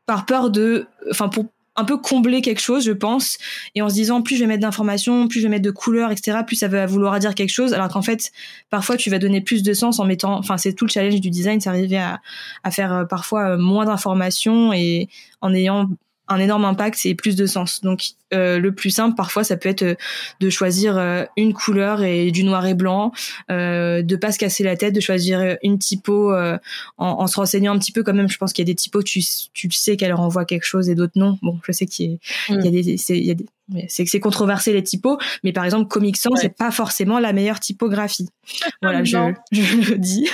[0.05, 1.45] par peur de, enfin pour
[1.77, 3.37] un peu combler quelque chose, je pense,
[3.75, 6.11] et en se disant plus je vais mettre d'informations, plus je vais mettre de couleurs,
[6.11, 8.31] etc., plus ça va vouloir dire quelque chose, alors qu'en fait,
[8.71, 11.29] parfois tu vas donner plus de sens en mettant, enfin c'est tout le challenge du
[11.29, 12.19] design, c'est arriver à,
[12.63, 15.07] à faire euh, parfois euh, moins d'informations et
[15.41, 15.87] en ayant
[16.27, 17.81] un énorme impact et plus de sens.
[17.81, 19.95] Donc euh, le plus simple parfois ça peut être euh,
[20.41, 23.11] de choisir euh, une couleur et du noir et blanc,
[23.49, 26.59] euh, de pas se casser la tête, de choisir une typo en,
[26.97, 28.29] en, se renseignant un petit peu quand même.
[28.29, 29.21] Je pense qu'il y a des typos tu
[29.53, 31.37] tu sais qu'elles renvoient quelque chose et d'autres non.
[31.41, 33.45] Bon, je sais qu'il y, a, il y a des il y a des
[33.89, 36.39] c'est que c'est controversé les typos, mais par exemple Comic Sans ouais.
[36.41, 38.29] c'est pas forcément la meilleure typographie.
[38.81, 39.17] voilà, je,
[39.51, 40.29] je le dis.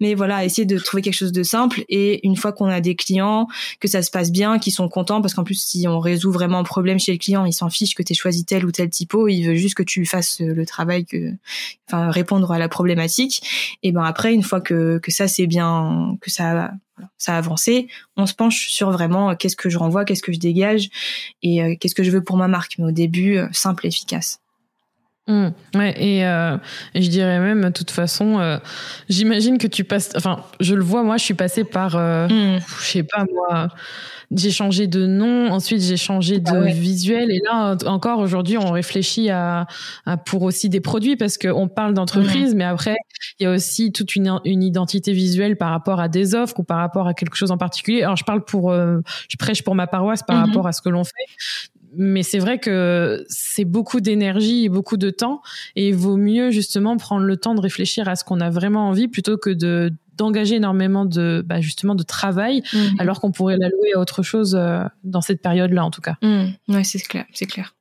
[0.00, 2.94] mais voilà, essayer de trouver quelque chose de simple et une fois qu'on a des
[2.94, 3.46] clients,
[3.80, 6.58] que ça se passe bien, qu'ils sont contents, parce qu'en plus si on résout vraiment
[6.58, 8.88] un problème chez le client, il s'en fiche que tu aies choisi tel ou tel
[8.88, 11.32] typo, il veut juste que tu fasses le travail, que,
[11.88, 13.42] enfin répondre à la problématique.
[13.82, 16.72] Et ben après, une fois que que ça c'est bien, que ça
[17.18, 20.32] ça a avancé, on se penche sur vraiment euh, qu'est-ce que je renvoie, qu'est-ce que
[20.32, 20.88] je dégage
[21.42, 22.76] et euh, qu'est-ce que je veux pour ma marque.
[22.78, 24.40] Mais au début, euh, simple et efficace.
[25.30, 26.56] Mmh, ouais, et, euh,
[26.94, 28.58] et, je dirais même, de toute façon, euh,
[29.08, 30.10] j'imagine que tu passes.
[30.16, 32.60] Enfin, je le vois, moi, je suis passée par, euh, mmh.
[32.80, 33.68] je sais pas moi,
[34.32, 36.72] j'ai changé de nom, ensuite j'ai changé de ah ouais.
[36.72, 39.66] visuel, et là encore aujourd'hui, on réfléchit à,
[40.04, 42.58] à, pour aussi des produits parce qu'on parle d'entreprise, mmh.
[42.58, 42.96] mais après,
[43.38, 46.64] il y a aussi toute une, une identité visuelle par rapport à des offres ou
[46.64, 48.02] par rapport à quelque chose en particulier.
[48.02, 50.88] Alors, je parle pour, euh, je prêche pour ma paroisse par rapport à ce que
[50.88, 51.12] l'on fait
[51.96, 55.42] mais c'est vrai que c'est beaucoup d'énergie et beaucoup de temps
[55.76, 58.88] et il vaut mieux justement prendre le temps de réfléchir à ce qu'on a vraiment
[58.88, 62.78] envie plutôt que de d'engager énormément de bah justement de travail mmh.
[62.98, 66.16] alors qu'on pourrait l'allouer à autre chose euh, dans cette période là en tout cas.
[66.22, 66.44] Mmh.
[66.68, 67.74] Ouais, c'est clair, c'est clair.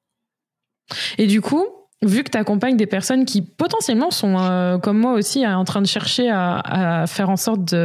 [1.17, 1.65] Et du coup,
[2.02, 5.82] vu que tu accompagnes des personnes qui potentiellement sont euh, comme moi aussi en train
[5.82, 7.76] de chercher à, à faire en sorte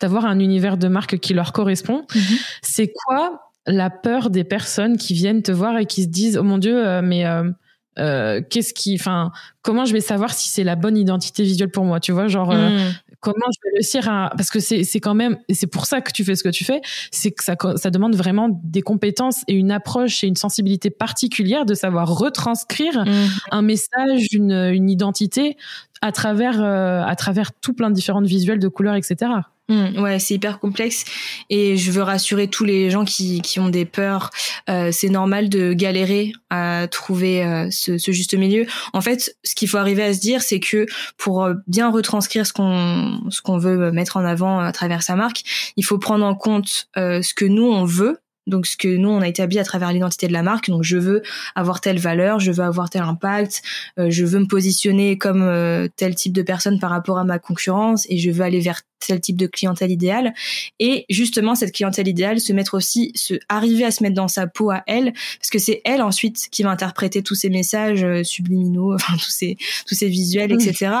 [0.00, 2.20] d'avoir un univers de marque qui leur correspond, mmh.
[2.62, 6.42] c'est quoi la peur des personnes qui viennent te voir et qui se disent oh
[6.42, 7.50] mon dieu euh, mais euh,
[7.98, 9.30] euh, qu'est-ce qui enfin
[9.62, 12.52] comment je vais savoir si c'est la bonne identité visuelle pour moi tu vois genre
[12.52, 12.94] mm.
[13.20, 16.00] comment je vais réussir à parce que c'est c'est quand même et c'est pour ça
[16.00, 19.42] que tu fais ce que tu fais c'est que ça ça demande vraiment des compétences
[19.48, 23.28] et une approche et une sensibilité particulière de savoir retranscrire mm.
[23.50, 25.56] un message une une identité
[26.00, 30.32] à travers à travers tout plein de différentes visuels de couleurs etc Mmh, ouais, c'est
[30.32, 31.04] hyper complexe
[31.50, 34.30] et je veux rassurer tous les gens qui, qui ont des peurs.
[34.70, 38.64] Euh, c'est normal de galérer à trouver euh, ce, ce, juste milieu.
[38.94, 40.86] En fait, ce qu'il faut arriver à se dire, c'est que
[41.18, 45.16] pour euh, bien retranscrire ce qu'on ce qu'on veut mettre en avant à travers sa
[45.16, 45.42] marque,
[45.76, 48.16] il faut prendre en compte euh, ce que nous on veut
[48.48, 50.70] donc ce que nous on a établi à travers l'identité de la marque.
[50.70, 51.22] Donc je veux
[51.54, 53.62] avoir telle valeur, je veux avoir tel impact,
[53.98, 57.38] euh, je veux me positionner comme euh, tel type de personne par rapport à ma
[57.38, 60.34] concurrence et je veux aller vers tel type de clientèle idéale.
[60.78, 64.46] Et justement cette clientèle idéale, se mettre aussi, se arriver à se mettre dans sa
[64.46, 68.22] peau à elle, parce que c'est elle ensuite qui va interpréter tous ces messages euh,
[68.22, 69.56] subliminaux, enfin tous ces
[69.86, 70.92] tous ces visuels, etc.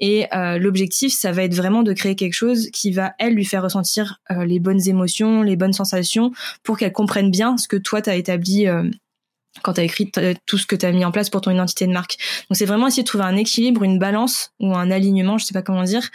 [0.00, 3.62] Et l'objectif, ça va être vraiment de créer quelque chose qui va elle lui faire
[3.62, 8.10] ressentir les bonnes émotions, les bonnes sensations, pour qu'elle comprennent bien ce que toi tu
[8.10, 8.88] as établi euh,
[9.60, 10.10] quand tu as écrit
[10.46, 12.16] tout ce que tu as mis en place pour ton identité de marque.
[12.48, 15.52] Donc c'est vraiment essayer de trouver un équilibre, une balance ou un alignement, je sais
[15.52, 16.08] pas comment dire,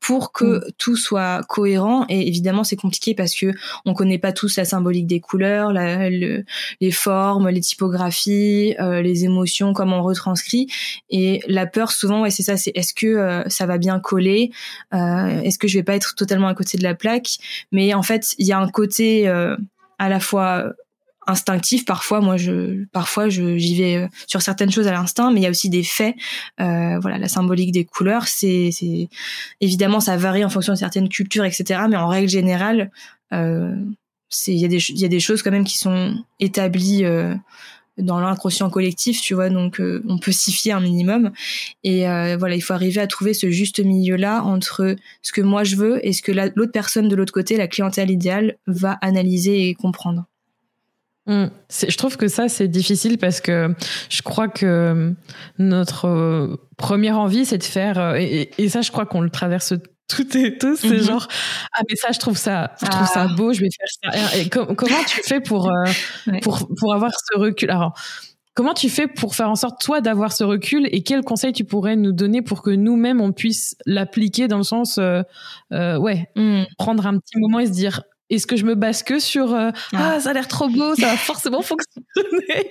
[0.00, 0.72] pour que mm.
[0.78, 3.52] tout soit cohérent et évidemment c'est compliqué parce que
[3.84, 9.24] on connaît pas tous la symbolique des couleurs, la, les formes, les typographies, euh, les
[9.24, 10.68] émotions comment on retranscrit
[11.10, 14.50] et la peur souvent ouais c'est ça c'est est-ce que euh, ça va bien coller
[14.92, 17.38] est-ce que je vais pas être totalement à côté de la plaque?
[17.70, 20.72] Mais en fait il y a un côté à la fois
[21.28, 25.42] instinctif parfois moi je parfois j'y vais euh, sur certaines choses à l'instinct mais il
[25.44, 26.16] y a aussi des faits
[26.60, 29.08] euh, voilà la symbolique des couleurs c'est c'est
[29.60, 32.90] évidemment ça varie en fonction de certaines cultures etc mais en règle générale
[33.32, 33.76] euh,
[34.28, 37.04] c'est il y a des il y a des choses quand même qui sont établies
[37.04, 37.34] euh,
[37.98, 41.32] dans l'inconscient collectif, tu vois, donc euh, on peut s'y fier un minimum.
[41.84, 45.64] Et euh, voilà, il faut arriver à trouver ce juste milieu-là entre ce que moi
[45.64, 49.68] je veux et ce que l'autre personne de l'autre côté, la clientèle idéale, va analyser
[49.68, 50.27] et comprendre.
[51.28, 51.46] Mmh.
[51.70, 53.74] Je trouve que ça, c'est difficile parce que
[54.08, 55.14] je crois que
[55.58, 59.74] notre euh, première envie, c'est de faire, et, et, ça, je crois qu'on le traverse
[60.08, 61.02] tout et tous, c'est mhm.
[61.02, 61.28] genre
[61.74, 63.34] ah mais ça je trouve ça je trouve ça ah.
[63.36, 64.38] beau, je vais faire ça.
[64.38, 65.84] Et, comment tu fais pour euh,
[66.42, 67.70] pour pour avoir ce recul?
[67.70, 67.92] Alors
[68.54, 71.64] comment tu fais pour faire en sorte toi d'avoir ce recul et quels conseils tu
[71.64, 75.22] pourrais nous donner pour que nous-mêmes on puisse l'appliquer dans le sens euh,
[75.72, 76.64] euh ouais mm.
[76.78, 79.70] prendre un petit moment et se dire est-ce que je me base que sur euh,
[79.94, 80.12] ah.
[80.14, 80.20] ah.
[80.20, 82.68] ça a l'air trop beau, ça va forcément fonctionner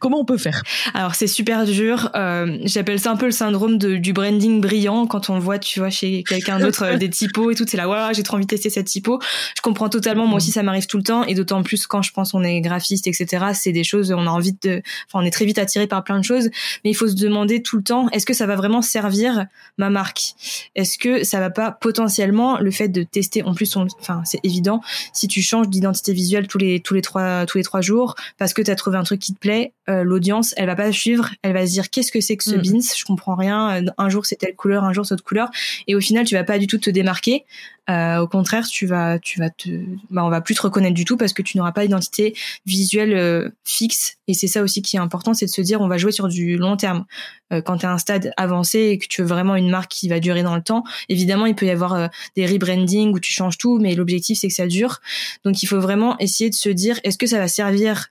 [0.00, 0.62] Comment on peut faire?
[0.94, 2.10] Alors c'est super dur.
[2.14, 5.80] Euh, J'appelle ça un peu le syndrome de, du branding brillant quand on voit, tu
[5.80, 7.64] vois, chez quelqu'un d'autre euh, des typos et tout.
[7.66, 9.20] C'est là, ouais, j'ai trop envie de tester cette typo.
[9.56, 10.26] Je comprends totalement.
[10.26, 12.60] Moi aussi, ça m'arrive tout le temps et d'autant plus quand je pense on est
[12.60, 13.46] graphiste, etc.
[13.54, 16.18] C'est des choses, on a envie de, enfin, on est très vite attiré par plein
[16.18, 16.50] de choses,
[16.84, 19.46] mais il faut se demander tout le temps, est-ce que ça va vraiment servir
[19.78, 20.34] ma marque?
[20.74, 24.80] Est-ce que ça va pas potentiellement le fait de tester En plus, enfin, c'est évident
[25.12, 28.54] si tu changes d'identité visuelle tous les tous les trois tous les trois jours parce
[28.54, 31.30] que tu as trouvé un truc qui te plaît, euh, l'audience, elle va pas suivre,
[31.42, 32.62] elle va se dire qu'est-ce que c'est que ce mm.
[32.62, 35.50] beans, je comprends rien, un jour c'est telle couleur, un jour c'est autre couleur
[35.86, 37.44] et au final tu vas pas du tout te démarquer.
[37.88, 39.68] Euh, au contraire, tu vas tu vas te
[40.10, 42.34] bah on va plus te reconnaître du tout parce que tu n'auras pas d'identité
[42.66, 45.88] visuelle euh, fixe et c'est ça aussi qui est important, c'est de se dire on
[45.88, 47.04] va jouer sur du long terme.
[47.52, 50.08] Euh, quand tu à un stade avancé et que tu veux vraiment une marque qui
[50.08, 53.32] va durer dans le temps, évidemment, il peut y avoir euh, des rebranding où tu
[53.32, 55.00] changes tout, mais l'objectif c'est que ça dure.
[55.44, 58.08] Donc il faut vraiment essayer de se dire est-ce que ça va servir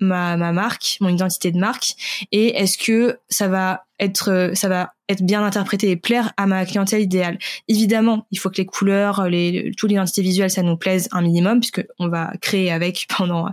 [0.00, 1.94] ma, ma marque, mon identité de marque,
[2.32, 6.64] et est-ce que ça va être euh, ça va bien interprété et plaire à ma
[6.64, 7.38] clientèle idéale.
[7.68, 11.60] Évidemment, il faut que les couleurs, les, toute l'identité visuelle, ça nous plaise un minimum
[11.60, 13.48] puisque on va créer avec pendant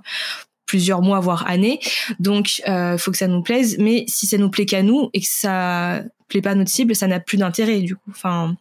[0.66, 1.80] plusieurs mois voire années.
[2.20, 5.22] Donc euh, faut que ça nous plaise, mais si ça nous plaît qu'à nous et
[5.22, 8.12] que ça plaît pas à notre cible, ça n'a plus d'intérêt du coup.
[8.12, 8.56] Enfin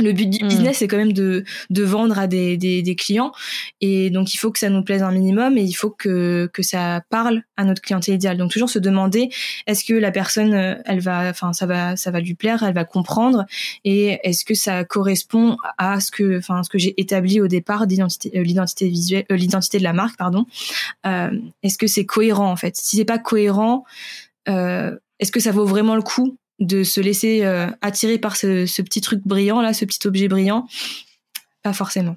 [0.00, 0.48] le but du hmm.
[0.48, 3.32] business c'est quand même de, de vendre à des, des, des, clients.
[3.80, 6.62] Et donc il faut que ça nous plaise un minimum et il faut que, que
[6.62, 8.36] ça parle à notre clientèle idéale.
[8.36, 9.28] Donc toujours se demander
[9.66, 12.74] est-ce que la personne euh, elle va enfin ça va ça va lui plaire elle
[12.74, 13.44] va comprendre
[13.84, 17.86] et est-ce que ça correspond à ce que enfin ce que j'ai établi au départ
[17.86, 20.46] d'identité euh, l'identité visuelle euh, l'identité de la marque pardon.
[21.06, 21.30] Euh,
[21.62, 22.76] est-ce que c'est cohérent en fait?
[22.76, 23.84] Si c'est pas cohérent
[24.48, 28.82] est-ce que ça vaut vraiment le coup de se laisser euh, attirer par ce, ce,
[28.82, 30.66] petit truc brillant là, ce petit objet brillant?
[31.62, 32.16] Pas forcément.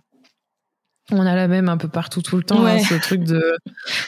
[1.12, 3.42] On a la même un peu partout tout le temps, hein, ce truc de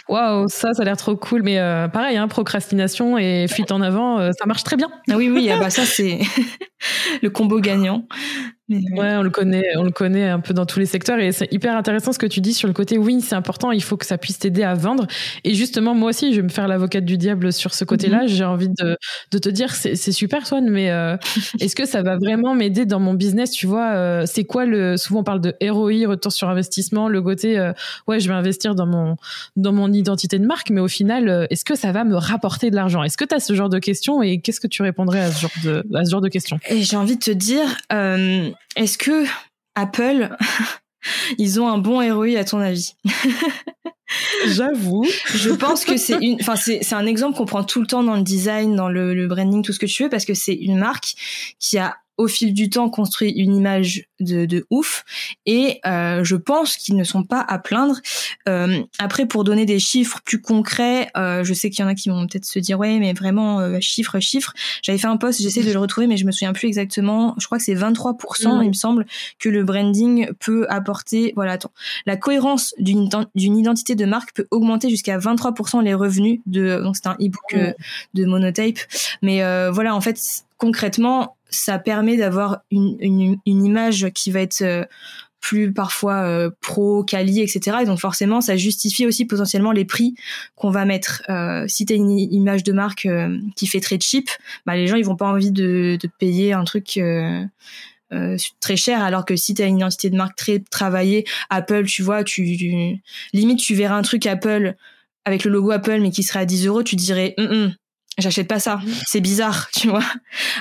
[0.08, 3.82] waouh, ça, ça a l'air trop cool, mais euh, pareil, hein, procrastination et fuite en
[3.82, 4.92] avant, euh, ça marche très bien.
[5.10, 6.20] Ah oui, oui, ah bah ça c'est
[7.24, 8.08] le combo gagnant.
[8.70, 11.52] Ouais, on le connaît, on le connaît un peu dans tous les secteurs et c'est
[11.52, 14.06] hyper intéressant ce que tu dis sur le côté oui, c'est important, il faut que
[14.06, 15.08] ça puisse t'aider à vendre.
[15.44, 18.24] Et justement, moi aussi, je vais me faire l'avocate du diable sur ce côté-là.
[18.24, 18.28] Mhm.
[18.28, 18.98] J'ai envie de,
[19.32, 21.18] de, te dire, c'est super, Swan, mais euh,
[21.60, 24.96] est-ce que ça va vraiment m'aider dans mon business Tu vois, euh, c'est quoi le
[24.98, 27.74] Souvent, on parle de ROI, retour sur investissement, le côté euh,
[28.08, 29.18] ouais, je vais investir dans mon
[29.56, 32.76] dans mon identité de marque, mais au final, est-ce que ça va me rapporter de
[32.76, 33.04] l'argent?
[33.04, 35.42] Est-ce que tu as ce genre de questions et qu'est-ce que tu répondrais à ce
[35.42, 36.60] genre de à ce genre de questions?
[36.70, 37.66] Et j'ai envie de te dire
[38.76, 39.26] est-ce que
[39.76, 40.36] Apple,
[41.38, 42.96] ils ont un bon ROI à ton avis?
[44.46, 45.06] J'avoue.
[45.34, 48.16] Je pense que c'est une, enfin c'est un exemple qu'on prend tout le temps dans
[48.16, 50.78] le design, dans le, le branding, tout ce que tu veux, parce que c'est une
[50.78, 51.14] marque
[51.60, 55.04] qui a au fil du temps construit une image de, de ouf
[55.46, 58.00] et euh, je pense qu'ils ne sont pas à plaindre.
[58.48, 61.96] Euh, après, pour donner des chiffres plus concrets, euh, je sais qu'il y en a
[61.96, 64.54] qui vont peut-être se dire ouais, mais vraiment euh, chiffres, chiffres.
[64.84, 67.36] J'avais fait un post, j'essaie de le retrouver, mais je me souviens plus exactement.
[67.40, 68.64] Je crois que c'est 23%, mmh.
[68.64, 69.06] il me semble,
[69.40, 71.34] que le branding peut apporter.
[71.36, 71.72] Voilà, attends,
[72.06, 76.82] la cohérence d'une d'une identité de marque peut augmenter jusqu'à 23% les revenus de.
[76.82, 77.74] Donc c'est un ebook mmh.
[78.14, 78.80] de Monotape,
[79.22, 84.86] mais voilà, en fait concrètement ça permet d'avoir une, image qui va être euh,
[85.42, 87.80] plus parfois euh, pro, quali, etc.
[87.82, 90.14] Et donc forcément, ça justifie aussi potentiellement les prix
[90.56, 91.24] qu'on va mettre.
[91.30, 94.30] Euh, si tu une image de marque euh, qui fait très cheap,
[94.66, 97.00] bah, les gens ils vont pas envie de, payer un truc
[98.60, 102.24] très cher, alors que si tu une identité de marque très travaillée, Apple, tu vois,
[102.24, 103.02] tu,
[103.34, 104.76] limite tu verras un truc Apple
[105.26, 107.74] avec le logo Apple mais qui serait à 10 euros, tu dirais hum,
[108.18, 108.82] j'achète pas ça.
[109.06, 110.04] C'est bizarre, tu vois.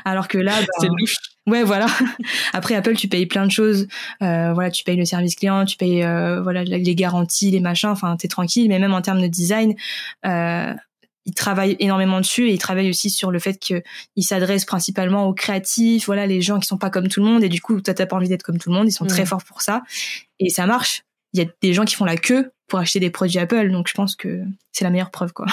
[0.04, 0.94] Alors que là, c'est ben.
[1.46, 1.86] Ouais, voilà.
[2.52, 3.88] Après Apple, tu payes plein de choses.
[4.22, 7.90] Euh, voilà, tu payes le service client, tu payes euh, voilà les garanties, les machins.
[7.90, 8.68] Enfin, t'es tranquille.
[8.68, 9.74] Mais même en termes de design,
[10.26, 10.72] euh,
[11.26, 13.82] ils travaillent énormément dessus et ils travaillent aussi sur le fait qu'ils
[14.20, 17.42] s'adressent principalement aux créatifs, voilà, les gens qui sont pas comme tout le monde.
[17.42, 18.88] Et du coup, toi, t'as pas envie d'être comme tout le monde.
[18.88, 19.82] Ils sont très forts pour ça
[20.38, 21.02] et ça marche.
[21.32, 23.88] Il y a des gens qui font la queue pour acheter des produits Apple, donc
[23.88, 25.46] je pense que c'est la meilleure preuve, quoi.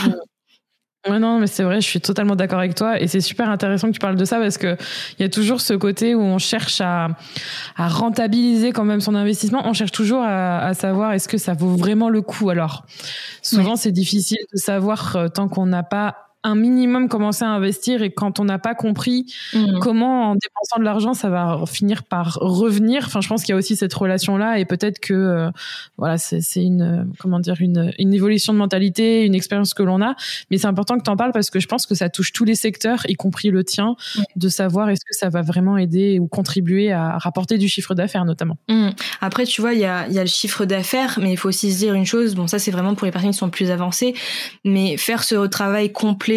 [1.09, 2.99] Ouais, non, mais c'est vrai, je suis totalement d'accord avec toi.
[2.99, 4.75] Et c'est super intéressant que tu parles de ça parce que
[5.17, 7.09] il y a toujours ce côté où on cherche à,
[7.77, 9.61] à rentabiliser quand même son investissement.
[9.65, 12.49] On cherche toujours à, à savoir est-ce que ça vaut vraiment le coup.
[12.49, 12.83] Alors,
[13.41, 18.01] souvent, c'est difficile de savoir euh, tant qu'on n'a pas un minimum commencer à investir
[18.01, 19.79] et quand on n'a pas compris mmh.
[19.79, 23.03] comment en dépensant de l'argent ça va finir par revenir.
[23.05, 25.49] Enfin je pense qu'il y a aussi cette relation là et peut-être que euh,
[25.97, 30.15] voilà c'est une comment dire une, une évolution de mentalité une expérience que l'on a.
[30.49, 32.45] Mais c'est important que tu en parles parce que je pense que ça touche tous
[32.45, 33.95] les secteurs y compris le tien
[34.35, 38.25] de savoir est-ce que ça va vraiment aider ou contribuer à rapporter du chiffre d'affaires
[38.25, 38.57] notamment.
[38.69, 38.89] Mmh.
[39.21, 41.73] après tu vois il y a, y a le chiffre d'affaires mais il faut aussi
[41.73, 42.35] se dire une chose.
[42.35, 44.13] Bon ça c'est vraiment pour les personnes qui sont plus avancées.
[44.63, 46.36] Mais faire ce travail complet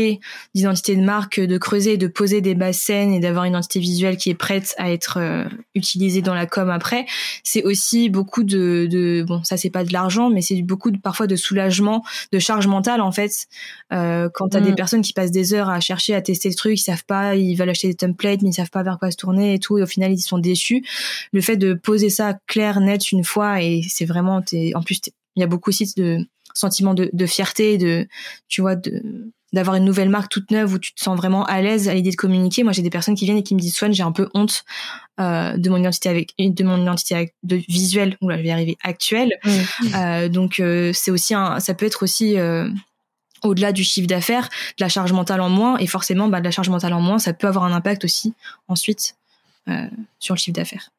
[0.55, 4.17] d'identité de marque, de creuser, de poser des bases scènes et d'avoir une identité visuelle
[4.17, 7.07] qui est prête à être euh, utilisée dans la com après,
[7.45, 10.99] c'est aussi beaucoup de, de bon ça c'est pas de l'argent mais c'est beaucoup de,
[10.99, 13.47] parfois de soulagement, de charge mentale en fait.
[13.93, 14.77] Euh, quand t'as des mm.
[14.77, 17.55] personnes qui passent des heures à chercher à tester le truc, ils savent pas, ils
[17.55, 19.83] veulent acheter des templates mais ils savent pas vers quoi se tourner et tout et
[19.83, 20.85] au final ils sont déçus.
[21.33, 24.43] Le fait de poser ça clair, net une fois et c'est vraiment
[24.75, 25.01] en plus
[25.37, 28.07] il y a beaucoup aussi de sentiment de, de fierté, de
[28.49, 29.03] tu vois de
[29.53, 32.11] d'avoir une nouvelle marque toute neuve où tu te sens vraiment à l'aise à l'idée
[32.11, 32.63] de communiquer.
[32.63, 34.65] Moi, j'ai des personnes qui viennent et qui me disent Swan, j'ai un peu honte
[35.21, 38.17] euh, de mon identité avec de mon identité de visuel.
[38.21, 39.33] Oula, je vais y arriver actuelle.
[39.45, 39.51] Mmh.
[39.95, 42.37] Euh, donc euh, c'est aussi un, ça peut être aussi
[43.43, 46.51] au-delà du chiffre d'affaires, de la charge mentale en moins et forcément, bah, de la
[46.51, 48.35] charge mentale en moins, ça peut avoir un impact aussi
[48.69, 49.17] ensuite
[50.19, 50.91] sur le chiffre d'affaires.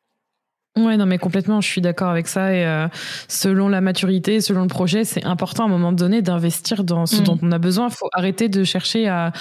[0.77, 2.53] Ouais, non, mais complètement, je suis d'accord avec ça.
[2.55, 2.87] Et euh,
[3.27, 7.19] selon la maturité, selon le projet, c'est important à un moment donné d'investir dans ce
[7.19, 7.23] mm.
[7.25, 7.89] dont on a besoin.
[7.89, 9.33] Il faut arrêter de chercher à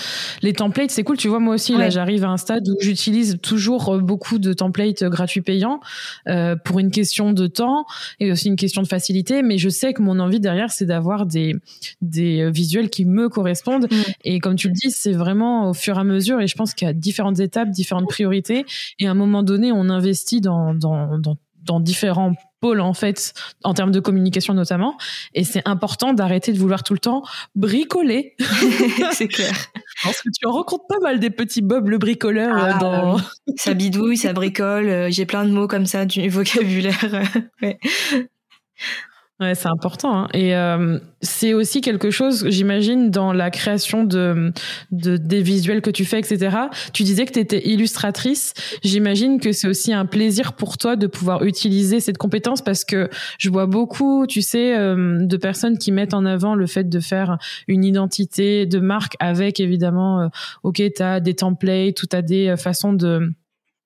[0.43, 0.91] les templates.
[0.91, 1.39] C'est cool, tu vois.
[1.39, 5.41] Moi aussi, là, j'arrive à un stade où j'utilise toujours euh, beaucoup de templates gratuits
[5.41, 5.79] payants
[6.27, 7.87] euh, pour une question de temps
[8.19, 9.43] et aussi une question de facilité.
[9.45, 11.55] Mais je sais que mon envie derrière, c'est d'avoir des
[12.03, 13.87] des visuels qui me correspondent.
[13.89, 13.97] Mm.
[14.25, 16.41] Et comme tu le dis, c'est vraiment au fur et à mesure.
[16.41, 18.67] Et je pense qu'il y a différentes étapes, différentes priorités.
[18.99, 21.20] Et à un moment donné, on investit dans dans
[21.65, 23.33] dans, différents pôles en fait
[23.65, 24.97] en termes de communication notamment.
[25.35, 27.23] Et c'est important d'arrêter de vouloir tout le temps
[27.55, 28.37] bricoler.
[29.13, 29.55] C'est clair.
[30.03, 33.17] Parce que tu en rencontres pas mal des petits Bob le bricoleur euh, ah, dans
[33.57, 37.23] ça bidouille ça bricole euh, j'ai plein de mots comme ça du vocabulaire.
[37.63, 37.79] Ouais.
[39.41, 40.25] Ouais, c'est important.
[40.25, 40.29] Hein.
[40.35, 44.53] Et euh, c'est aussi quelque chose, j'imagine, dans la création de,
[44.91, 46.55] de, des visuels que tu fais, etc.
[46.93, 48.53] Tu disais que tu étais illustratrice.
[48.85, 53.09] J'imagine que c'est aussi un plaisir pour toi de pouvoir utiliser cette compétence parce que
[53.39, 57.01] je vois beaucoup, tu sais, euh, de personnes qui mettent en avant le fait de
[57.01, 60.29] faire une identité de marque avec évidemment, euh,
[60.65, 63.33] ok, tu as des templates tu as des façons de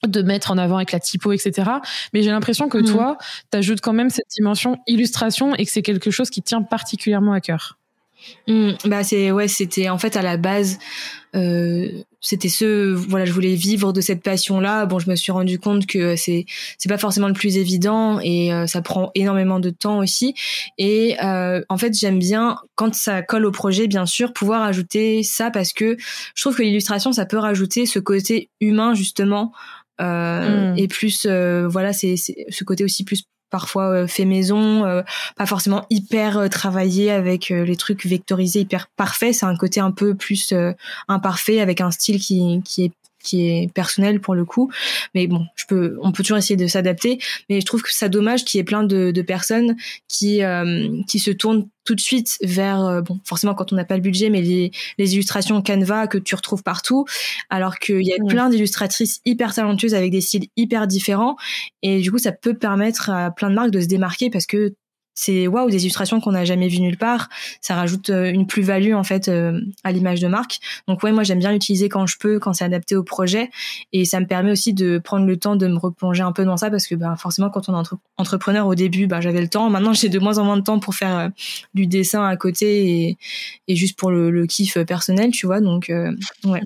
[0.07, 1.71] de mettre en avant avec la typo, etc.
[2.13, 2.85] Mais j'ai l'impression que mm.
[2.85, 3.19] toi,
[3.51, 7.33] tu ajoutes quand même cette dimension illustration et que c'est quelque chose qui tient particulièrement
[7.33, 7.79] à cœur.
[8.49, 8.73] Mm.
[8.87, 10.79] bah c'est ouais, c'était en fait à la base,
[11.35, 11.89] euh,
[12.21, 14.87] c'était ce voilà, je voulais vivre de cette passion là.
[14.87, 16.47] Bon, je me suis rendu compte que c'est
[16.79, 20.35] c'est pas forcément le plus évident et euh, ça prend énormément de temps aussi.
[20.79, 25.23] Et euh, en fait, j'aime bien quand ça colle au projet, bien sûr, pouvoir ajouter
[25.23, 25.97] ça parce que
[26.35, 29.53] je trouve que l'illustration ça peut rajouter ce côté humain justement
[29.99, 30.75] mm.
[30.77, 35.03] et plus voilà c'est ce côté aussi plus parfois fait maison,
[35.37, 39.33] pas forcément hyper travaillé avec les trucs vectorisés hyper parfaits.
[39.33, 40.53] C'est un côté un peu plus
[41.07, 42.93] imparfait avec un style qui, qui est
[43.25, 44.71] qui est personnel pour le coup.
[45.15, 47.19] Mais bon, je peux, on peut toujours essayer de s'adapter.
[47.49, 49.77] Mais je trouve que c'est dommage qu'il y ait plein de, de personnes
[50.09, 53.85] qui euh, qui se tournent tout de suite vers euh, bon forcément quand on n'a
[53.85, 57.05] pas le budget mais les, les illustrations Canva que tu retrouves partout
[57.51, 61.37] alors qu'il y a plein d'illustratrices hyper talentueuses avec des styles hyper différents
[61.83, 64.75] et du coup ça peut permettre à plein de marques de se démarquer parce que
[65.15, 67.29] c'est waouh des illustrations qu'on n'a jamais vues nulle part.
[67.61, 70.59] Ça rajoute euh, une plus-value en fait euh, à l'image de marque.
[70.89, 73.51] Donc ouais moi j'aime bien l'utiliser quand je peux quand c'est adapté au projet.
[73.93, 76.57] Et ça me permet aussi de prendre le temps de me replonger un peu dans
[76.57, 77.87] ça parce que bah, forcément quand on est
[78.19, 79.71] entrepreneur au début bah, j'avais le temps.
[79.71, 81.29] Maintenant j'ai de moins en moins de temps pour faire euh,
[81.75, 83.17] du dessin à côté
[83.69, 85.61] et, juste pour le, le kiff personnel tu vois.
[85.61, 85.93] Donc
[86.45, 86.63] ouais.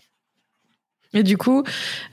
[1.15, 1.65] Et du coup,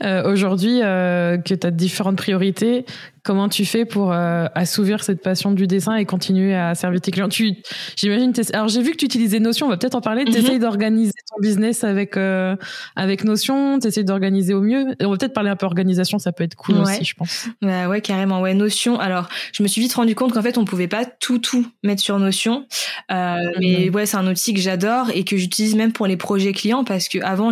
[0.02, 2.86] aujourd'hui, que tu as différentes priorités,
[3.26, 7.09] Comment tu fais pour euh, assouvir cette passion du dessin et continuer à servir tes
[7.09, 7.28] clients?
[7.28, 7.55] Tu,
[7.95, 8.32] j'imagine.
[8.53, 9.65] Alors j'ai vu que tu utilisais Notion.
[9.65, 10.26] On va peut-être en parler.
[10.26, 12.55] Tu essayes d'organiser ton business avec euh,
[12.95, 13.80] avec Notion.
[13.80, 14.93] Tu essayes d'organiser au mieux.
[15.01, 16.19] on va peut-être parler un peu organisation.
[16.19, 17.47] Ça peut être cool aussi, je pense.
[17.63, 18.41] Bah ouais, carrément.
[18.41, 18.99] Ouais, Notion.
[18.99, 22.03] Alors je me suis vite rendu compte qu'en fait on pouvait pas tout tout mettre
[22.03, 22.67] sur Notion.
[23.11, 23.95] Euh, Mais mhm.
[23.95, 27.09] ouais, c'est un outil que j'adore et que j'utilise même pour les projets clients parce
[27.09, 27.49] que avant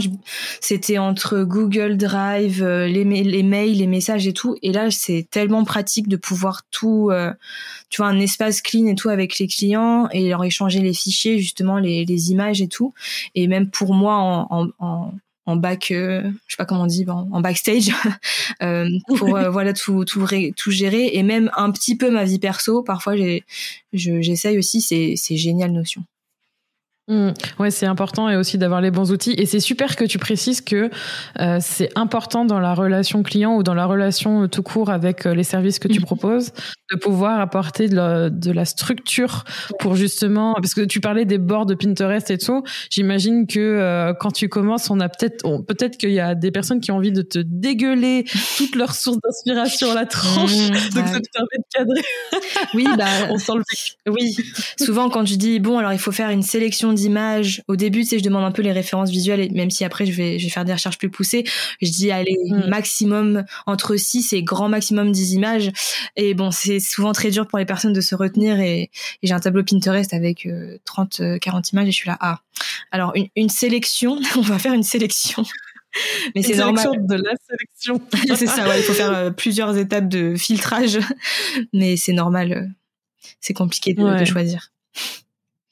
[0.61, 4.55] c'était entre Google Drive, les, les mails, les messages et tout.
[4.61, 7.32] Et là c'est tellement pratique de pouvoir tout, euh,
[7.89, 11.39] tu vois, un espace clean et tout avec les clients et leur échanger les fichiers,
[11.39, 12.93] justement les, les images et tout.
[13.36, 15.14] Et même pour moi en, en,
[15.45, 17.91] en back, euh, je sais pas comment on dit, en, backstage,
[18.64, 22.84] euh, pour voilà tout tout tout gérer et même un petit peu ma vie perso.
[22.84, 23.16] Parfois
[23.93, 26.03] j'essaye aussi, c'est c'est génial Notion.
[27.10, 27.32] Mmh.
[27.60, 29.34] Ouais, c'est important et aussi d'avoir les bons outils.
[29.38, 30.89] Et c'est super que tu précises que
[31.41, 35.36] euh, c'est important dans la relation client ou dans la relation tout court avec euh,
[35.36, 36.04] les services que tu mmh.
[36.04, 36.54] proposes
[36.93, 39.43] de pouvoir apporter de la, de la, structure
[39.80, 42.64] pour justement parce que tu parlais des bords de Pinterest et tout.
[42.89, 46.80] J'imagine que euh, quand tu commences, on a peut-être peut-être qu'il y a des personnes
[46.80, 48.24] qui ont envie de te dégueuler
[48.58, 52.01] toutes leurs sources d'inspiration à la tranche, mmh, donc ça te permet de cadrer.
[52.74, 54.38] Oui, bah on sent le Oui,
[54.80, 57.62] souvent quand tu dis bon alors il faut faire une sélection d'images.
[57.68, 60.06] Au début, tu sais, je demande un peu les références visuelles, et même si après
[60.06, 61.44] je vais, je vais faire des recherches plus poussées.
[61.82, 62.68] Je dis allez, mm.
[62.70, 65.72] maximum entre 6 et grand maximum 10 images.
[66.16, 68.60] Et bon, c'est souvent très dur pour les personnes de se retenir.
[68.60, 68.91] Et,
[69.22, 70.48] j'ai un tableau Pinterest avec
[70.86, 72.39] 30, euh, 40 euh, images et je suis là, ah.
[72.91, 75.44] Alors, une, sélection, on va faire une sélection.
[76.36, 77.06] Mais c'est normal.
[77.06, 78.02] de la sélection.
[78.36, 81.00] c'est ça, ouais, il faut faire euh, plusieurs étapes de filtrage.
[81.74, 82.72] Mais c'est normal.
[83.39, 84.72] c'est compliqué de choisir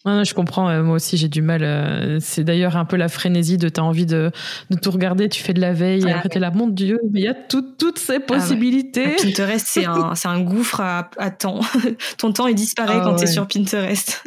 [0.05, 0.69] je comprends.
[0.69, 1.63] Euh, moi aussi, j'ai du mal.
[1.63, 4.31] Euh, c'est d'ailleurs un peu la frénésie de t'as envie de,
[4.69, 5.29] de tout regarder.
[5.29, 7.33] Tu fais de la veille et après t'es là, mon Dieu, mais il y a
[7.33, 9.15] toutes ces ah possibilités.
[9.21, 11.61] Pinterest, c'est un, c'est un gouffre à, à temps.
[12.17, 14.23] Ton temps, il disparaît ah quand tu t'es sur Pinterest.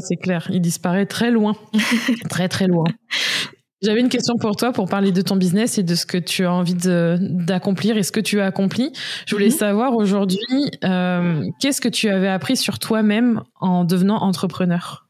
[0.00, 0.48] c'est clair.
[0.50, 1.54] Il disparaît très loin.
[2.28, 2.84] très, très loin.
[3.82, 6.46] J'avais une question pour toi pour parler de ton business et de ce que tu
[6.46, 8.92] as envie d'accomplir et ce que tu as accompli.
[9.26, 9.52] Je voulais mhm.
[9.52, 10.38] savoir aujourd'hui,
[10.84, 15.06] euh, qu'est-ce que tu avais appris sur toi-même en devenant entrepreneur?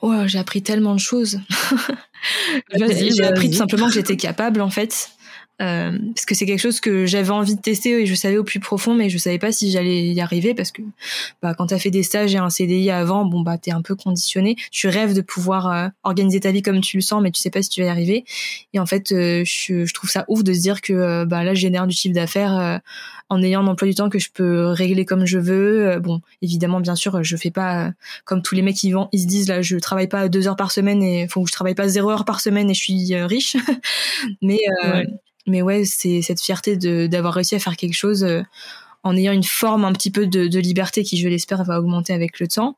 [0.00, 1.38] Oh, J'ai appris tellement de choses.
[2.74, 5.10] J'ai appris tout simplement que j'étais capable en fait
[5.62, 8.44] euh, parce que c'est quelque chose que j'avais envie de tester et je savais au
[8.44, 10.82] plus profond mais je savais pas si j'allais y arriver parce que
[11.40, 13.96] bah quand t'as fait des stages et un CDI avant bon bah t'es un peu
[13.96, 14.56] conditionné.
[14.70, 17.48] Tu rêves de pouvoir euh, organiser ta vie comme tu le sens mais tu sais
[17.48, 18.26] pas si tu vas y arriver.
[18.74, 21.54] Et en fait euh, je, je, trouve ça ouf de se dire que bah là
[21.54, 22.82] je génère du chiffre d'affaires
[23.30, 25.98] en ayant un emploi du temps que je peux régler comme je veux.
[26.00, 27.92] Bon évidemment bien sûr je fais pas
[28.26, 30.56] comme tous les mecs qui vont ils se disent là je travaille pas deux heures
[30.56, 33.16] par semaine et faut que je travaille pas zéro heure par semaine et je suis
[33.16, 33.56] riche.
[34.42, 34.60] Mais
[35.46, 38.42] mais ouais, c'est cette fierté de d'avoir réussi à faire quelque chose euh,
[39.02, 42.12] en ayant une forme un petit peu de, de liberté qui, je l'espère, va augmenter
[42.12, 42.74] avec le temps.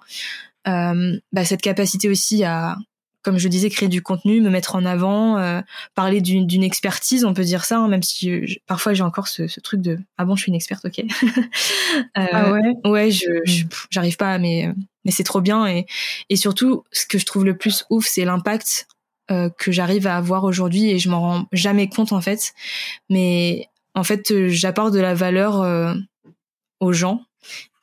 [0.67, 2.77] Euh, bah, cette capacité aussi à,
[3.23, 5.61] comme je disais, créer du contenu, me mettre en avant, euh,
[5.95, 9.61] parler d'une expertise, on peut dire ça, hein, même si parfois j'ai encore ce, ce,
[9.61, 10.99] truc de ah bon, je suis une experte, ok?
[12.19, 12.75] euh, ah ouais?
[12.85, 13.69] Ouais, je hmm.
[13.91, 14.73] j'arrive pas, mais
[15.05, 15.87] mais c'est trop bien et
[16.29, 18.87] et surtout ce que je trouve le plus ouf, c'est l'impact
[19.31, 22.55] euh, que j'arrive à avoir aujourd'hui et je m'en rends jamais compte en fait.
[23.11, 25.93] Mais en fait, euh, j'apporte de la valeur euh,
[26.81, 27.21] aux gens.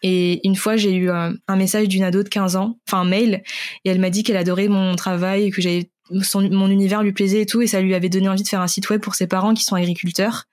[0.02, 3.44] Et une fois, j'ai eu un, message d'une ado de 15 ans, enfin un mail,
[3.84, 7.46] et elle m'a dit qu'elle adorait mon travail, que j'avais mon univers lui plaisait et
[7.48, 9.56] tout, et ça lui avait donné envie de faire un site web pour ses parents
[9.56, 10.46] qui sont agriculteurs.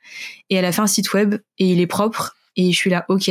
[0.49, 2.37] Et elle a fait un site web et il est propre.
[2.57, 3.31] Et je suis là, ok.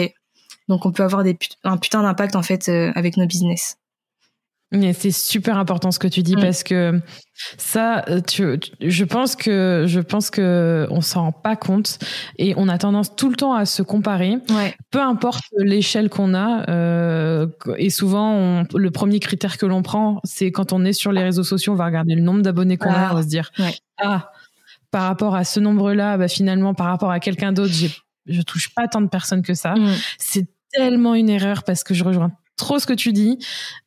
[0.68, 3.78] Donc on peut avoir des, un putain d'impact en fait avec nos business.
[4.74, 6.42] C'est super important ce que tu dis mm.
[6.42, 7.02] parce que
[7.58, 12.00] ça, euh, tu, je pense que je pense que on s'en rend pas compte
[12.38, 14.38] et on a tendance tout le temps à se comparer.
[14.90, 17.48] Peu importe l'échelle qu'on a euh,
[17.78, 21.44] et souvent le premier critère que l'on prend, c'est quand on est sur les réseaux
[21.44, 23.52] sociaux, on va regarder le nombre d'abonnés qu'on a, on va se dire
[24.02, 24.32] ah
[24.90, 27.74] par rapport à ce nombre-là, bah, finalement par rapport à quelqu'un d'autre,
[28.26, 29.76] je touche pas tant de personnes que ça.
[29.76, 29.96] Mm.
[30.18, 33.40] C'est tellement une erreur parce que je rejoins trop ce que tu dis.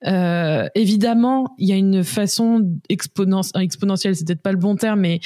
[0.07, 5.21] Euh, évidemment, il y a une façon exponentielle, c'est peut-être pas le bon terme, mais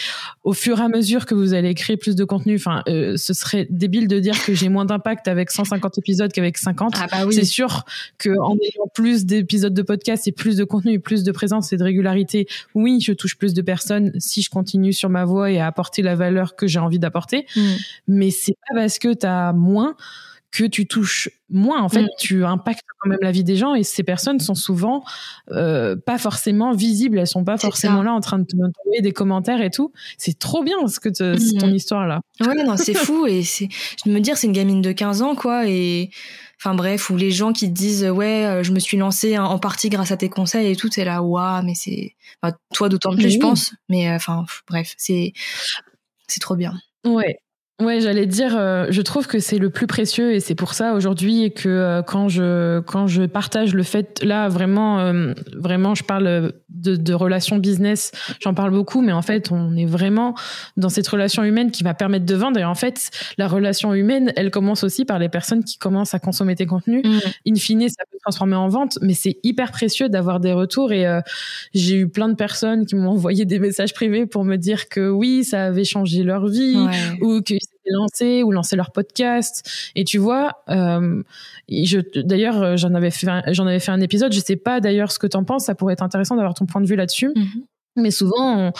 [0.44, 3.32] au fur et à mesure que vous allez créer plus de contenu, enfin, euh, ce
[3.32, 6.94] serait débile de dire que j'ai moins d'impact avec 150 épisodes qu'avec 50.
[6.98, 7.34] Ah bah oui.
[7.34, 7.84] C'est sûr
[8.18, 11.72] que en ayant plus d'épisodes de podcast et plus de contenu et plus de présence
[11.72, 15.50] et de régularité, oui, je touche plus de personnes si je continue sur ma voie
[15.50, 17.46] et à apporter la valeur que j'ai envie d'apporter.
[17.56, 17.60] Mm.
[18.08, 19.96] Mais c'est pas parce que tu as moins
[20.50, 21.82] que tu touches moins.
[21.82, 22.08] En fait, mm.
[22.18, 25.04] tu impactes quand même la vie des gens et ces personnes sont souvent
[25.50, 27.18] euh, pas forcément visibles.
[27.18, 29.92] Elles sont pas forcément là en train de te donner des commentaires et tout.
[30.16, 31.74] C'est trop bien ce que ton mm.
[31.74, 32.20] histoire là.
[32.40, 33.68] Ouais, non, c'est fou et c'est.
[34.04, 36.10] Je me dire, c'est une gamine de 15 ans quoi et.
[36.60, 39.60] Enfin bref, ou les gens qui te disent ouais, euh, je me suis lancée en
[39.60, 42.16] partie grâce à tes conseils et tout, c'est là waouh, mais c'est
[42.74, 45.34] toi d'autant plus je pense, mais euh, enfin bref, c'est
[46.26, 46.74] c'est trop bien.
[47.06, 47.38] Ouais.
[47.80, 50.94] Ouais, j'allais dire, euh, je trouve que c'est le plus précieux et c'est pour ça
[50.94, 56.02] aujourd'hui que euh, quand je quand je partage le fait, là vraiment euh, vraiment, je
[56.02, 58.10] parle de, de relations business,
[58.40, 60.34] j'en parle beaucoup, mais en fait on est vraiment
[60.76, 64.32] dans cette relation humaine qui va permettre de vendre et en fait la relation humaine,
[64.34, 67.04] elle commence aussi par les personnes qui commencent à consommer tes contenus.
[67.04, 67.18] Mmh.
[67.48, 70.90] In fine, ça peut se transformer en vente, mais c'est hyper précieux d'avoir des retours
[70.90, 71.06] et
[71.74, 75.08] j'ai eu plein de personnes qui m'ont envoyé des messages privés pour me dire que
[75.08, 76.76] oui, ça avait changé leur vie
[77.20, 77.54] ou que
[77.86, 79.90] lancé ou lancer leur podcast.
[79.94, 81.22] Et tu vois, euh,
[81.68, 84.32] je, d'ailleurs, j'en avais fait, j'en avais fait un épisode.
[84.32, 85.64] Je sais pas d'ailleurs ce que t'en penses.
[85.64, 87.28] Ça pourrait être intéressant d'avoir ton point de vue là-dessus.
[87.28, 87.62] Mm-hmm.
[87.98, 88.72] Mais souvent,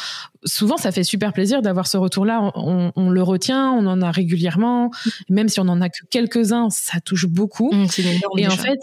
[0.45, 2.53] souvent, ça fait super plaisir d'avoir ce retour-là.
[2.55, 4.91] On, le retient, on en a régulièrement.
[5.28, 7.72] Même si on en a que quelques-uns, ça touche beaucoup.
[7.72, 7.86] Mm,
[8.39, 8.78] et en fait,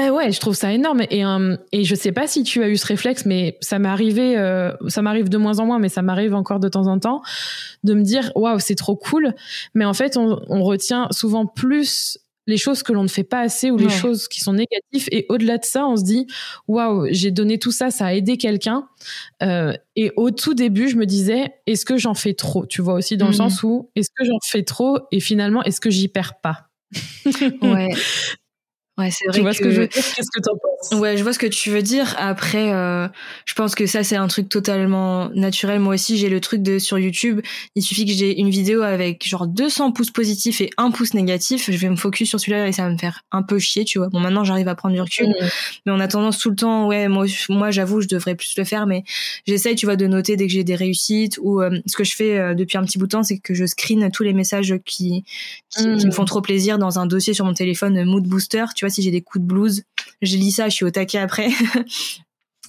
[0.00, 1.02] eh ouais, je trouve ça énorme.
[1.10, 3.88] Et euh, et je sais pas si tu as eu ce réflexe, mais ça m'est
[3.88, 6.98] arrivé, euh, ça m'arrive de moins en moins, mais ça m'arrive encore de temps en
[6.98, 7.22] temps
[7.84, 9.34] de me dire waouh c'est trop cool,
[9.74, 13.40] mais en fait on, on retient souvent plus les choses que l'on ne fait pas
[13.40, 15.08] assez ou les choses qui sont négatives.
[15.12, 16.26] Et au-delà de ça on se dit
[16.66, 18.88] waouh j'ai donné tout ça, ça a aidé quelqu'un.
[19.42, 22.94] Euh, et au tout début je me disais est-ce que j'en fais trop, tu vois
[22.94, 23.34] aussi dans le mmh.
[23.34, 24.98] sens où est-ce que j'en fais trop?
[25.12, 26.68] Et finalement est-ce que j'y perds pas?
[27.62, 27.90] Ouais.
[28.96, 29.38] Ouais, c'est vrai.
[29.38, 30.04] Tu vois ce que je veux dire?
[30.14, 31.00] Qu'est-ce que t'en penses?
[31.00, 32.14] Ouais, je vois ce que tu veux dire.
[32.16, 33.08] Après, euh,
[33.44, 35.80] je pense que ça c'est un truc totalement naturel.
[35.80, 37.40] Moi aussi, j'ai le truc de sur YouTube.
[37.74, 41.70] Il suffit que j'ai une vidéo avec genre 200 pouces positifs et un pouce négatif.
[41.70, 43.98] Je vais me focus sur celui-là et ça va me faire un peu chier, tu
[43.98, 44.08] vois.
[44.10, 45.48] Bon, maintenant j'arrive à prendre du recul, mmh.
[45.86, 46.86] mais on a tendance tout le temps.
[46.86, 49.02] Ouais, moi, moi, j'avoue, je devrais plus le faire, mais
[49.44, 52.14] j'essaye, tu vois, de noter dès que j'ai des réussites ou euh, ce que je
[52.14, 54.74] fais euh, depuis un petit bout de temps, c'est que je screen tous les messages
[54.84, 55.24] qui
[55.76, 56.12] qui, me mmh.
[56.12, 58.64] font trop plaisir dans un dossier sur mon téléphone Mood Booster.
[58.76, 59.84] Tu si j'ai des coups de blues,
[60.22, 61.48] je lis ça, je suis au taquet après.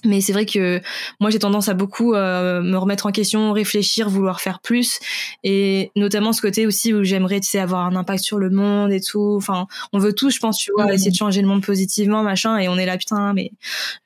[0.04, 0.80] Mais c'est vrai que
[1.20, 4.98] moi j'ai tendance à beaucoup euh, me remettre en question, réfléchir, vouloir faire plus,
[5.42, 8.92] et notamment ce côté aussi où j'aimerais tu sais avoir un impact sur le monde
[8.92, 9.34] et tout.
[9.36, 12.58] Enfin, on veut tout, je pense, tu vois, essayer de changer le monde positivement, machin,
[12.58, 13.52] et on est là putain, mais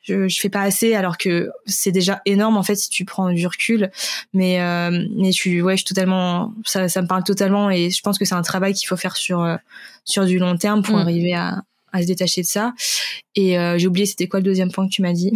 [0.02, 3.30] je, je fais pas assez, alors que c'est déjà énorme en fait si tu prends
[3.32, 3.90] du recul.
[4.32, 7.90] Mais euh, mais je suis ouais, je suis totalement ça, ça me parle totalement, et
[7.90, 9.56] je pense que c'est un travail qu'il faut faire sur euh,
[10.04, 11.62] sur du long terme pour arriver à
[11.92, 12.72] à se détacher de ça.
[13.34, 15.32] Et euh, j'ai oublié, c'était quoi le deuxième point que tu m'as dit?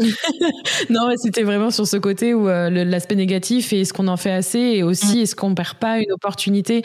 [0.90, 4.30] non, c'était vraiment sur ce côté où euh, l'aspect négatif et est-ce qu'on en fait
[4.30, 5.20] assez et aussi mm.
[5.20, 6.82] est-ce qu'on perd pas une opportunité.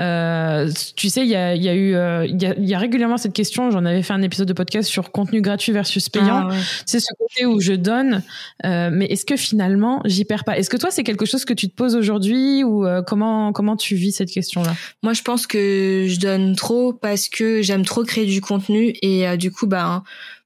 [0.00, 3.16] Euh, tu sais, il y a, y a, eu, euh, il y, y, a, régulièrement
[3.16, 3.70] cette question.
[3.70, 6.48] J'en avais fait un épisode de podcast sur contenu gratuit versus payant.
[6.50, 6.54] Ah,
[6.86, 8.22] C'est ce côté où je donne,
[8.64, 10.58] mais est-ce que finalement j'y perds pas?
[10.58, 13.94] Est-ce que toi c'est quelque chose que tu te poses aujourd'hui ou comment comment tu
[13.94, 14.74] vis cette question-là?
[15.02, 19.36] Moi, je pense que je donne trop parce que j'aime trop créer du contenu et
[19.36, 20.02] du coup, ben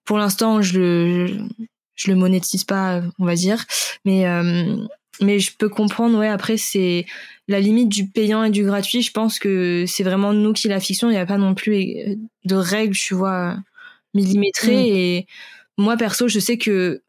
[0.07, 1.27] pour l'instant, je le
[1.97, 3.65] je le monétise pas, on va dire,
[4.05, 4.77] mais euh,
[5.21, 6.19] mais je peux comprendre.
[6.19, 7.07] Ouais, après c'est
[7.49, 9.03] la limite du payant et du gratuit.
[9.03, 11.09] Je pense que c'est vraiment nous qui la fiction.
[11.09, 13.57] Il n'y a pas non plus de règles, tu vois,
[14.15, 14.91] millimétrées.
[14.91, 14.97] Mm.
[14.97, 15.27] Et
[15.79, 17.03] moi perso, je sais que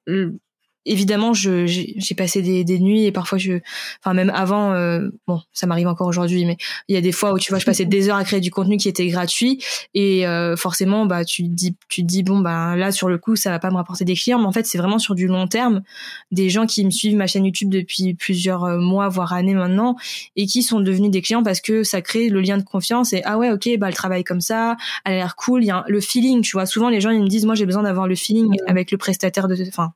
[0.87, 3.59] évidemment, je j'ai passé des, des, nuits et parfois je,
[4.01, 6.57] enfin même avant, euh, bon, ça m'arrive encore aujourd'hui, mais
[6.87, 8.51] il y a des fois où tu vois, je passais des heures à créer du
[8.51, 9.63] contenu qui était gratuit
[9.93, 13.17] et euh, forcément, bah tu te dis, tu te dis bon bah là sur le
[13.17, 15.27] coup, ça va pas me rapporter des clients, mais en fait c'est vraiment sur du
[15.27, 15.83] long terme,
[16.31, 19.95] des gens qui me suivent ma chaîne YouTube depuis plusieurs euh, mois voire années maintenant
[20.35, 23.21] et qui sont devenus des clients parce que ça crée le lien de confiance et
[23.25, 25.83] ah ouais ok bah elle travaille comme ça, elle a l'air cool, il y a
[25.87, 26.65] le feeling, tu vois.
[26.65, 29.47] Souvent les gens ils me disent moi j'ai besoin d'avoir le feeling avec le prestataire
[29.47, 29.93] de, enfin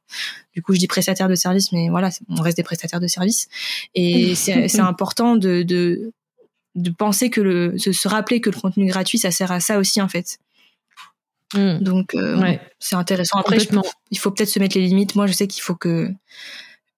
[0.54, 3.48] du coup, je dis prestataire de service, mais voilà, on reste des prestataires de service.
[3.96, 6.12] Et c'est important de, de,
[6.76, 9.80] de penser que le, de se rappeler que le contenu gratuit, ça sert à ça
[9.80, 10.40] aussi, en fait.
[11.54, 11.80] Hmm.
[11.80, 13.40] Donc, euh, c'est intéressant.
[13.40, 13.58] Après,
[14.12, 15.16] il faut peut-être se mettre les limites.
[15.16, 16.10] Moi, je sais qu'il faut que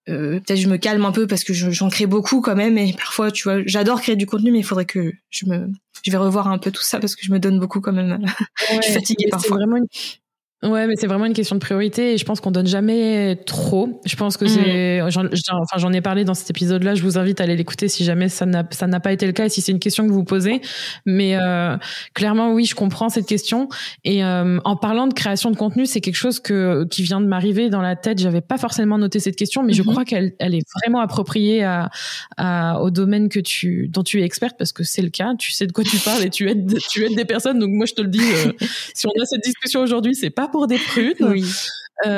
[0.10, 2.91] euh, peut-être je me calme un peu parce que j'en crée beaucoup quand même et
[2.91, 5.70] parfois tu vois j'adore créer du contenu mais il faudrait que je me
[6.01, 8.20] je vais revoir un peu tout ça parce que je me donne beaucoup quand même
[8.70, 9.78] je suis fatiguée parfois vraiment
[10.64, 13.99] Ouais, mais c'est vraiment une question de priorité et je pense qu'on donne jamais trop.
[14.05, 15.07] Je pense que c'est, mm.
[15.07, 16.95] enfin, j'en ai parlé dans cet épisode-là.
[16.95, 19.34] Je vous invite à aller l'écouter si jamais ça n'a, ça n'a pas été le
[19.34, 20.61] cas et si c'est une question que vous posez.
[21.05, 21.76] Mais euh,
[22.14, 23.68] clairement, oui, je comprends cette question.
[24.05, 27.28] Et euh, en parlant de création de contenu, c'est quelque chose que qui vient de
[27.28, 28.20] m'arriver dans la tête.
[28.20, 29.91] J'avais pas forcément noté cette question, mais je mm-hmm.
[29.91, 31.89] crois qu'elle, elle est vraiment appropriée à,
[32.38, 35.34] à, au domaine que tu, dont tu es experte parce que c'est le cas.
[35.38, 37.59] Tu sais de quoi tu parles et tu aides, tu aides des personnes.
[37.59, 38.53] Donc moi, je te le dis, euh,
[38.93, 41.18] si on a cette discussion aujourd'hui, c'est pas pour des prudes.
[41.22, 41.43] Oui.
[42.06, 42.18] Euh,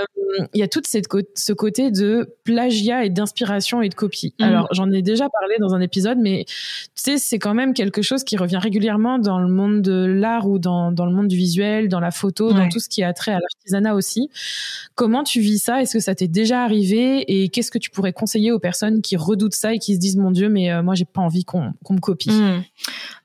[0.54, 1.06] il y a tout cette
[1.36, 4.34] ce côté de plagiat et d'inspiration et de copie.
[4.40, 4.48] Mhm.
[4.48, 6.54] Alors, j'en ai déjà parlé dans un épisode, mais tu
[6.96, 10.60] sais, c'est quand même quelque chose qui revient régulièrement dans le monde de l'art ou
[10.60, 13.32] dans, dans le monde du visuel, dans la photo, dans tout ce qui a trait
[13.32, 14.30] à l'artisanat aussi.
[14.96, 15.82] Comment tu vis ça?
[15.82, 17.24] Est-ce que ça t'est déjà arrivé?
[17.28, 20.18] Et qu'est-ce que tu pourrais conseiller aux personnes qui redoutent ça et qui se disent,
[20.18, 22.32] mon Dieu, mais euh, moi, j'ai pas envie qu'on me copie?
[22.32, 22.64] Mhm.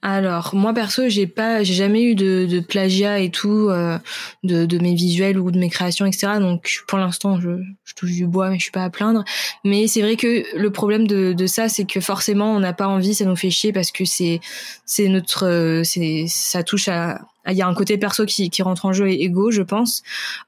[0.02, 3.98] Alors, moi, perso, j'ai pas, j'ai jamais eu de, de plagiat et tout, euh,
[4.44, 6.39] de, de mes visuels ou de mes créations, etc.
[6.40, 7.50] Donc, pour l'instant, je,
[7.84, 9.24] je, touche du bois, mais je suis pas à plaindre.
[9.64, 12.88] Mais c'est vrai que le problème de, de ça, c'est que forcément, on n'a pas
[12.88, 14.40] envie, ça nous fait chier parce que c'est,
[14.84, 18.86] c'est notre, c'est, ça touche à, il y a un côté perso qui, qui rentre
[18.86, 20.02] en jeu et égo, je pense.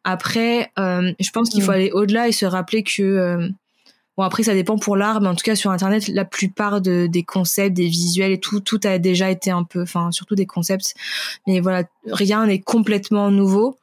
[0.05, 1.75] Après, euh, je pense qu'il faut mm.
[1.75, 3.49] aller au-delà et se rappeler que euh,
[4.19, 7.07] Bon après ça dépend pour l'art, mais en tout cas sur internet la plupart de,
[7.07, 10.45] des concepts, des visuels et tout, tout a déjà été un peu, enfin surtout des
[10.45, 10.95] concepts,
[11.47, 13.79] mais voilà rien n'est complètement nouveau.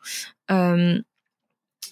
[0.52, 1.00] Euh,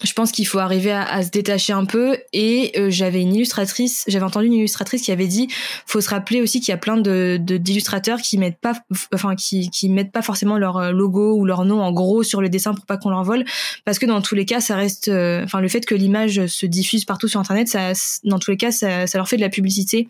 [0.02, 2.18] je pense qu'il faut arriver à, à, se détacher un peu.
[2.32, 5.48] Et euh, j'avais une illustratrice j'avais entendu une illustratrice qui avait dit
[5.86, 8.74] faut se rappeler aussi qu'il y a plein de d'illustrateurs qui mettent pas
[9.14, 12.40] enfin qui qui mettent pas forcément leur euh, logo ou leur nom en gros sur
[12.40, 13.44] le dessin pour pas qu'on leur vole
[13.84, 16.66] parce que dans tous les cas ça reste euh, enfin le fait que l'image se
[16.66, 17.92] diffuse partout sur internet ça
[18.24, 20.08] dans tous les cas ça, ça leur fait de la publicité.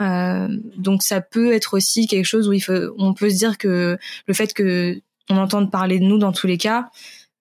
[0.00, 3.58] Euh, donc ça peut être aussi quelque chose où il faut on peut se dire
[3.58, 6.90] que le fait que on entende parler de nous dans tous les cas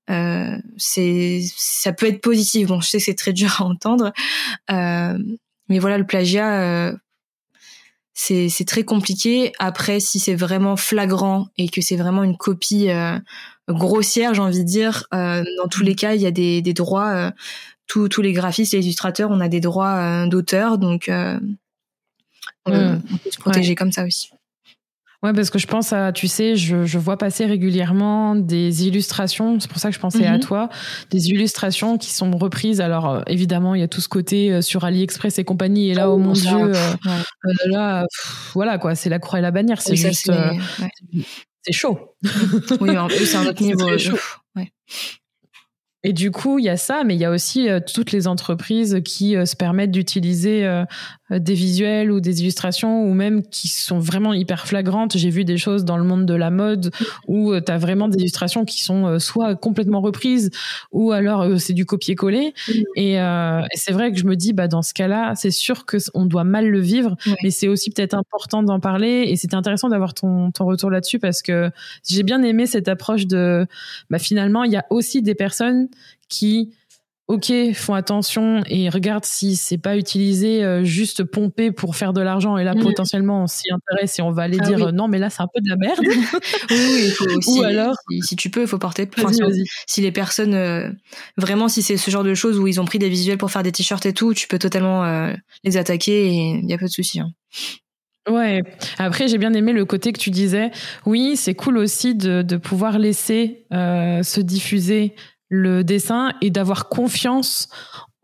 [0.09, 2.67] euh, c'est ça peut être positif.
[2.67, 4.11] Bon, je sais que c'est très dur à entendre,
[4.71, 5.17] euh,
[5.69, 6.95] mais voilà, le plagiat, euh,
[8.13, 9.53] c'est c'est très compliqué.
[9.59, 13.17] Après, si c'est vraiment flagrant et que c'est vraiment une copie euh,
[13.69, 16.73] grossière, j'ai envie de dire, euh, dans tous les cas, il y a des, des
[16.73, 17.31] droits.
[17.87, 21.39] tous tous les graphistes, les illustrateurs, on a des droits d'auteur, donc on,
[22.71, 23.01] mmh.
[23.23, 24.29] peut se protéger comme ça aussi.
[25.21, 29.59] Ouais, parce que je pense à, tu sais, je, je vois passer régulièrement des illustrations,
[29.59, 30.39] c'est pour ça que je pensais à mhm.
[30.39, 30.69] toi,
[31.11, 32.79] des illustrations qui sont reprises.
[32.79, 35.93] Alors euh, évidemment, il y a tout ce côté euh, sur AliExpress et compagnie, et
[35.93, 36.73] là, oh, mon Dieu, euh,
[37.65, 38.05] là,
[38.53, 40.31] voilà quoi, c'est la croix et la bannière, c'est juste,
[41.63, 42.15] c'est chaud.
[42.79, 42.91] oui,
[43.25, 43.89] c'est un autre niveau.
[46.03, 49.01] Et du coup, il y a ça, mais il y a aussi toutes les entreprises
[49.03, 50.65] qui se permettent d'utiliser
[51.31, 55.15] euh, des visuels ou des illustrations ou même qui sont vraiment hyper flagrantes.
[55.15, 56.91] J'ai vu des choses dans le monde de la mode
[57.27, 60.49] où euh, tu as vraiment des illustrations qui sont euh, soit complètement reprises
[60.91, 62.53] ou alors c'est du copier-coller.
[62.95, 63.17] Et,
[63.75, 66.43] c'est vrai que je me dis, bah, dans ce cas-là, c'est sûr que on doit
[66.43, 69.25] mal le vivre, mais c'est aussi peut-être important d'en parler.
[69.27, 71.69] Et c'était intéressant d'avoir ton, ton retour là-dessus parce que
[72.07, 73.67] j'ai bien aimé cette approche de,
[74.09, 75.88] bah, finalement, il y a aussi des personnes
[76.29, 76.73] qui
[77.29, 82.21] ok, font attention et regarde si c'est pas utilisé euh, juste pompé pour faire de
[82.21, 82.81] l'argent et là mm.
[82.81, 85.47] potentiellement on s'y intéresse et on va aller ah dire non mais là c'est un
[85.53, 85.99] peu de la merde.
[86.01, 87.59] oui, il faut aussi.
[87.59, 89.35] Ou alors, si, tu peux, il faut porter plainte.
[89.85, 90.89] si, les personnes euh,
[91.37, 93.61] vraiment si c'est ce genre de choses où ils ont pris des visuels pour faire
[93.61, 95.31] des t-shirts et tout, tu peux totalement euh,
[95.63, 97.19] les attaquer et il y a pas de souci.
[97.19, 97.29] Hein.
[98.27, 98.63] Ouais.
[98.97, 100.71] Après, j'ai bien aimé le côté que tu disais.
[101.05, 105.13] Oui, c'est cool aussi de, de pouvoir laisser se diffuser
[105.49, 107.69] le dessin et d'avoir confiance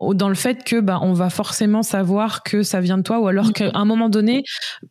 [0.00, 3.28] dans le fait que bah on va forcément savoir que ça vient de toi ou
[3.28, 4.44] alors qu'à un moment donné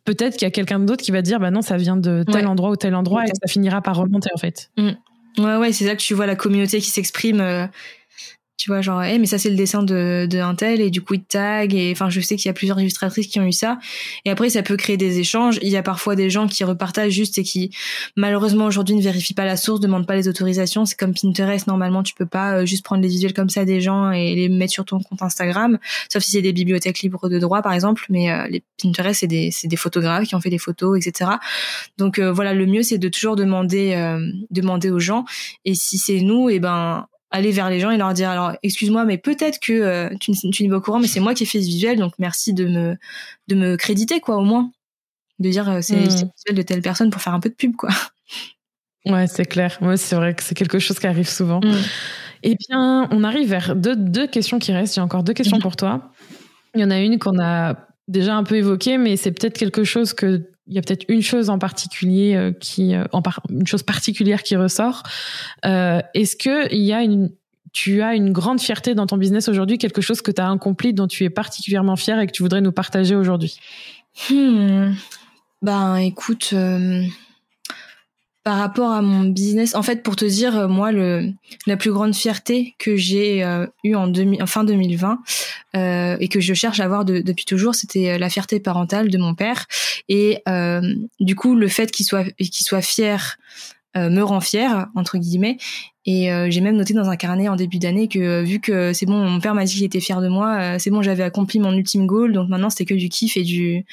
[0.04, 2.46] peut-être qu'il y a quelqu'un d'autre qui va dire bah non ça vient de tel
[2.46, 4.70] endroit ou tel endroit et ça finira par remonter en fait.
[4.76, 4.90] Mm.
[5.38, 7.66] ouais ouais c'est là que tu vois la communauté qui s'exprime euh,
[8.56, 11.22] tu vois genre hey, mais ça c'est le dessin de, de et du coup il
[11.22, 13.78] tag et enfin je sais qu'il y a plusieurs illustratrices qui ont eu ça.
[14.24, 15.58] Et après ça peut créer des échanges.
[15.60, 17.70] Il y a parfois des gens qui repartagent juste et qui
[18.16, 20.86] malheureusement aujourd'hui ne vérifient pas la source demandent pas les autorisations.
[20.86, 23.80] C'est comme Pinterest normalement tu peux pas euh, juste prendre les visuels comme ça des
[23.80, 25.78] gens et les mettre sur ton compte Instagram.
[26.10, 28.06] Sauf si c'est des bibliothèques libres de droit par exemple.
[28.08, 31.32] Mais euh, les Pinterest c'est des c'est des photographes qui ont fait des photos etc
[31.98, 33.76] donc euh, voilà le mieux c'est de toujours demander
[34.50, 35.24] demander aux gens.
[35.64, 38.52] Et si c'est nous et eh ben aller vers les gens et leur dire alors
[38.62, 41.42] excuse-moi mais peut-être que euh, tu, tu n'es pas au courant mais c'est moi qui
[41.42, 42.96] ai fait ce visuel donc merci de me
[43.48, 44.70] de me créditer quoi au moins.
[45.38, 45.98] De dire euh, c'est hmm.
[45.98, 47.90] le visuel de telle personne pour faire un peu de pub quoi.
[49.06, 49.76] Ouais c'est clair.
[49.80, 51.60] Ouais c'est vrai que c'est quelque chose qui arrive souvent.
[52.42, 54.94] Et eh bien on arrive vers deux, deux questions qui restent.
[54.94, 55.62] J'ai encore deux questions hmm.
[55.62, 56.12] pour toi.
[56.74, 57.74] Il y en a une qu'on a
[58.08, 61.22] déjà un peu évoquée mais c'est peut-être quelque chose que il y a peut-être une
[61.22, 63.04] chose en particulier euh, qui, euh,
[63.50, 65.02] une chose particulière qui ressort.
[65.64, 67.30] Euh, Est-ce que il y a une,
[67.72, 70.92] tu as une grande fierté dans ton business aujourd'hui, quelque chose que tu as accompli
[70.92, 73.58] dont tu es particulièrement fier et que tu voudrais nous partager aujourd'hui?
[74.30, 74.92] Hmm.
[75.62, 77.02] Ben, écoute, euh,
[78.46, 81.32] par rapport à mon business, en fait, pour te dire, euh, moi, le,
[81.66, 85.18] la plus grande fierté que j'ai euh, eue en, en, fin 2020
[85.74, 89.18] euh, et que je cherche à avoir depuis toujours, c'était euh, la fierté parentale de
[89.18, 89.66] mon père.
[90.08, 90.44] Et
[91.18, 93.36] du coup, le fait qu'il soit qu'il soit fier
[93.96, 95.58] me rend fier entre guillemets.
[96.08, 98.92] Et euh, j'ai même noté dans un carnet en début d'année que euh, vu que
[98.92, 101.24] c'est bon, mon père m'a dit qu'il était fier de moi, euh, c'est bon, j'avais
[101.24, 103.84] accompli mon ultime goal, donc maintenant c'était que du kiff et du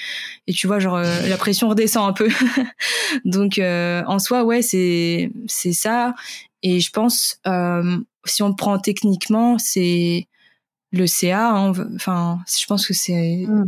[0.46, 2.30] et tu vois genre la pression redescend un peu.
[3.26, 6.14] donc en soi ouais c'est c'est ça.
[6.62, 7.40] Et je pense
[8.26, 10.28] si on prend techniquement c'est
[10.92, 13.66] le CA, hein, enfin je pense que c'est mm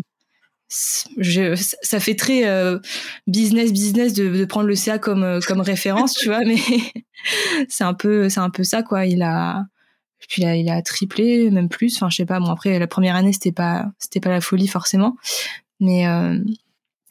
[0.69, 2.79] je, ça fait très euh,
[3.27, 6.57] business business de, de, prendre le CA comme euh, comme référence, tu vois, mais
[7.69, 9.05] c'est un peu c'est un peu ça quoi.
[9.05, 9.65] Il a
[10.27, 11.95] puis il a, il a triplé même plus.
[11.95, 12.39] Enfin je sais pas.
[12.39, 15.15] Bon après la première année c'était pas c'était pas la folie forcément,
[15.79, 16.39] mais euh,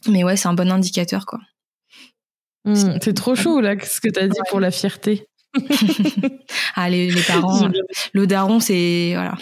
[0.08, 1.40] mais ouais c'est un bon indicateur quoi.
[2.64, 5.28] Mmh, c'est trop chaud là ce que t'as dit pour la fierté.
[6.74, 7.70] ah les, les parents,
[8.12, 9.36] le daron c'est voilà.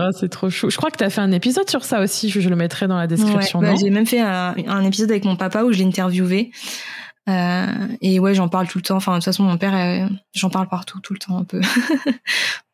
[0.00, 0.70] Ah, c'est trop chou.
[0.70, 2.96] Je crois que tu as fait un épisode sur ça aussi, je, le mettrai dans
[2.96, 3.60] la description.
[3.60, 6.50] Bah, j'ai même fait un, épisode avec mon papa où je l'ai interviewé.
[7.28, 7.66] Euh,
[8.00, 8.96] et ouais, j'en parle tout le temps.
[8.96, 11.60] Enfin, de toute façon, mon père, euh, j'en parle partout, tout le temps un peu.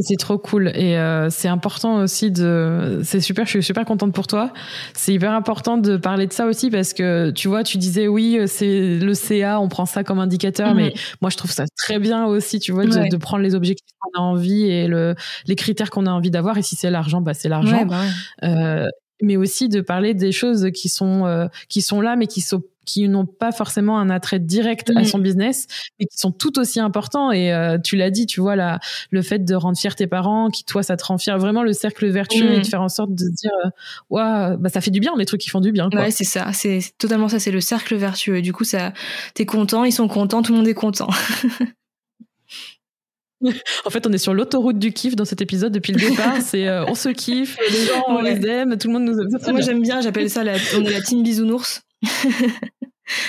[0.00, 3.00] C'est trop cool et euh, c'est important aussi de.
[3.02, 4.52] C'est super, je suis super contente pour toi.
[4.94, 8.38] C'est hyper important de parler de ça aussi parce que tu vois, tu disais oui,
[8.46, 10.76] c'est le CA, on prend ça comme indicateur, mhm.
[10.76, 14.20] mais moi je trouve ça très bien aussi, tu vois, de, prendre les objectifs qu'on
[14.20, 15.14] a envie et le,
[15.46, 16.58] les critères qu'on a envie d'avoir.
[16.58, 17.84] Et si c'est l'argent, bah c'est l'argent.
[17.86, 18.02] Bah
[18.44, 18.86] euh,
[19.22, 22.62] mais aussi de parler des choses qui sont euh, qui sont là mais qui sont
[22.84, 25.04] qui n'ont pas forcément un attrait direct à mm.
[25.04, 25.66] son business,
[25.98, 27.30] mais qui sont tout aussi importants.
[27.30, 28.80] Et euh, tu l'as dit, tu vois, la,
[29.10, 31.72] le fait de rendre fier tes parents, qui toi, ça te rend fier, vraiment le
[31.72, 32.62] cercle vertueux et mm.
[32.62, 33.52] de faire en sorte de dire,
[34.12, 35.88] euh, bah, ça fait du bien, les trucs qui font du bien.
[35.90, 36.00] Quoi.
[36.00, 38.36] Ouais, c'est ça, c'est totalement ça, c'est le cercle vertueux.
[38.36, 38.92] Et du coup, ça,
[39.34, 41.08] t'es content, ils sont contents, tout le monde est content.
[43.84, 46.36] en fait, on est sur l'autoroute du kiff dans cet épisode depuis le départ.
[46.42, 49.28] C'est euh, on se kiffe, les gens on les aime, tout le monde nous aime.
[49.52, 51.82] Moi j'aime bien, j'appelle ça la, on est la team bisounours.
[52.02, 52.70] 呵呵呵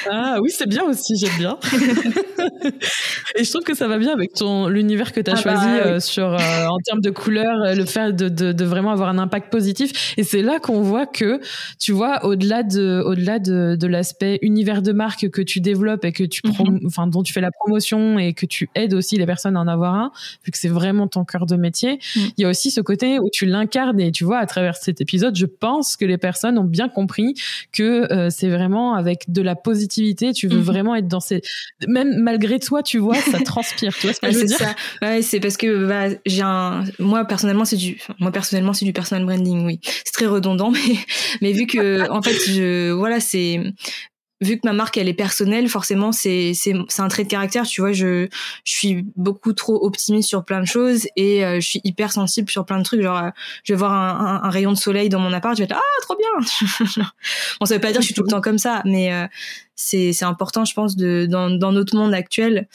[0.09, 1.57] Ah oui, c'est bien aussi, j'aime bien.
[3.35, 5.65] et je trouve que ça va bien avec ton l'univers que tu as ah choisi
[5.65, 8.91] bah euh, sur euh, en termes de couleurs, euh, le fait de, de, de, vraiment
[8.91, 10.13] avoir un impact positif.
[10.17, 11.39] Et c'est là qu'on voit que
[11.79, 16.11] tu vois au-delà de au-delà de, de l'aspect univers de marque que tu développes et
[16.11, 16.81] que tu mhm.
[16.85, 19.67] enfin dont tu fais la promotion et que tu aides aussi les personnes à en
[19.67, 20.11] avoir un,
[20.45, 21.99] vu que c'est vraiment ton cœur de métier.
[22.15, 22.19] Mm.
[22.37, 25.01] Il y a aussi ce côté où tu l'incarnes et tu vois à travers cet
[25.01, 27.33] épisode, je pense que les personnes ont bien compris
[27.71, 30.63] que c'est vraiment avec de la positivité, tu veux mhm.
[30.63, 31.41] vraiment être dans ces
[31.87, 34.75] même malgré toi, tu vois, ça transpire, tu vois ce que je veux dire ça.
[35.01, 38.93] Ouais, c'est parce que bah, j'ai un moi personnellement, c'est du moi personnellement, c'est du
[38.93, 39.79] personal branding, oui.
[39.83, 40.95] C'est très redondant mais
[41.41, 43.61] mais vu que en fait, je voilà, c'est
[44.43, 47.65] vu que ma marque elle est personnelle, forcément c'est c'est c'est un trait de caractère.
[47.65, 48.27] Tu vois, je
[48.63, 52.49] je suis beaucoup trop optimiste sur plein de choses et euh, je suis hyper sensible
[52.49, 53.01] sur plein de trucs.
[53.01, 53.29] Genre, euh,
[53.63, 56.01] je vais voir un, un, rayon de soleil dans mon appart, je vais être ah
[56.01, 56.29] trop bien.
[57.59, 59.27] bon, ça veut pas dire que je suis tout le temps comme ça, mais euh,
[59.75, 62.67] c'est c'est important, je pense, de dans dans notre monde actuel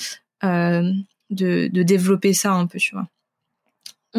[0.45, 0.91] euh,
[1.31, 3.07] de de développer ça un peu, tu vois.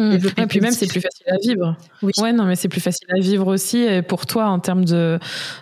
[0.00, 0.18] Mmh.
[0.38, 1.76] Et puis même c'est plus facile à vivre.
[2.02, 2.12] Oui.
[2.18, 5.18] Ouais non mais c'est plus facile à vivre aussi pour toi en termes de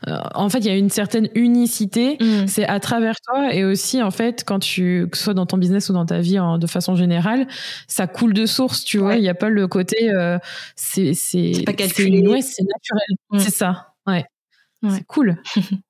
[0.07, 2.47] euh, en fait il y a une certaine unicité mmh.
[2.47, 5.59] c'est à travers toi et aussi en fait quand tu que ce soit dans ton
[5.59, 7.47] business ou dans ta vie de façon générale
[7.87, 10.39] ça coule de source tu vois il n'y a pas le côté euh,
[10.77, 13.39] c'est c'est c'est calculé ouais, c'est naturel mmh.
[13.39, 14.25] c'est ça ouais,
[14.83, 14.91] ouais.
[14.91, 15.37] c'est cool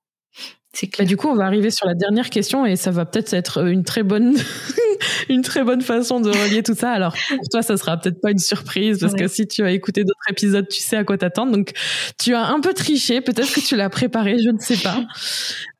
[0.87, 1.05] clair.
[1.05, 3.67] Bah, du coup, on va arriver sur la dernière question et ça va peut-être être
[3.67, 4.37] une très bonne,
[5.29, 6.91] une très bonne façon de relier tout ça.
[6.93, 10.05] Alors, pour toi, ça sera peut-être pas une surprise parce que si tu as écouté
[10.05, 11.53] d'autres épisodes, tu sais à quoi t'attendre.
[11.53, 11.73] Donc,
[12.19, 13.21] tu as un peu triché.
[13.21, 15.05] Peut-être que tu l'as préparé, je ne sais pas.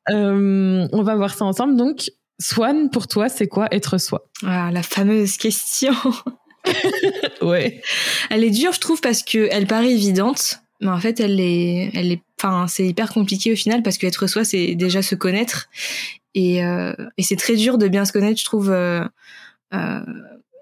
[0.09, 1.75] Euh, on va voir ça ensemble.
[1.75, 4.29] Donc, Swan, pour toi, c'est quoi être soi?
[4.45, 5.93] Ah, la fameuse question.
[7.41, 7.81] ouais.
[8.29, 11.91] Elle est dure, je trouve, parce que elle paraît évidente, mais en fait, elle est,
[11.93, 15.15] elle est, enfin, c'est hyper compliqué au final parce que être soi, c'est déjà se
[15.15, 15.69] connaître
[16.35, 18.69] et, euh, et c'est très dur de bien se connaître, je trouve.
[18.71, 19.05] Euh,
[19.73, 19.99] euh,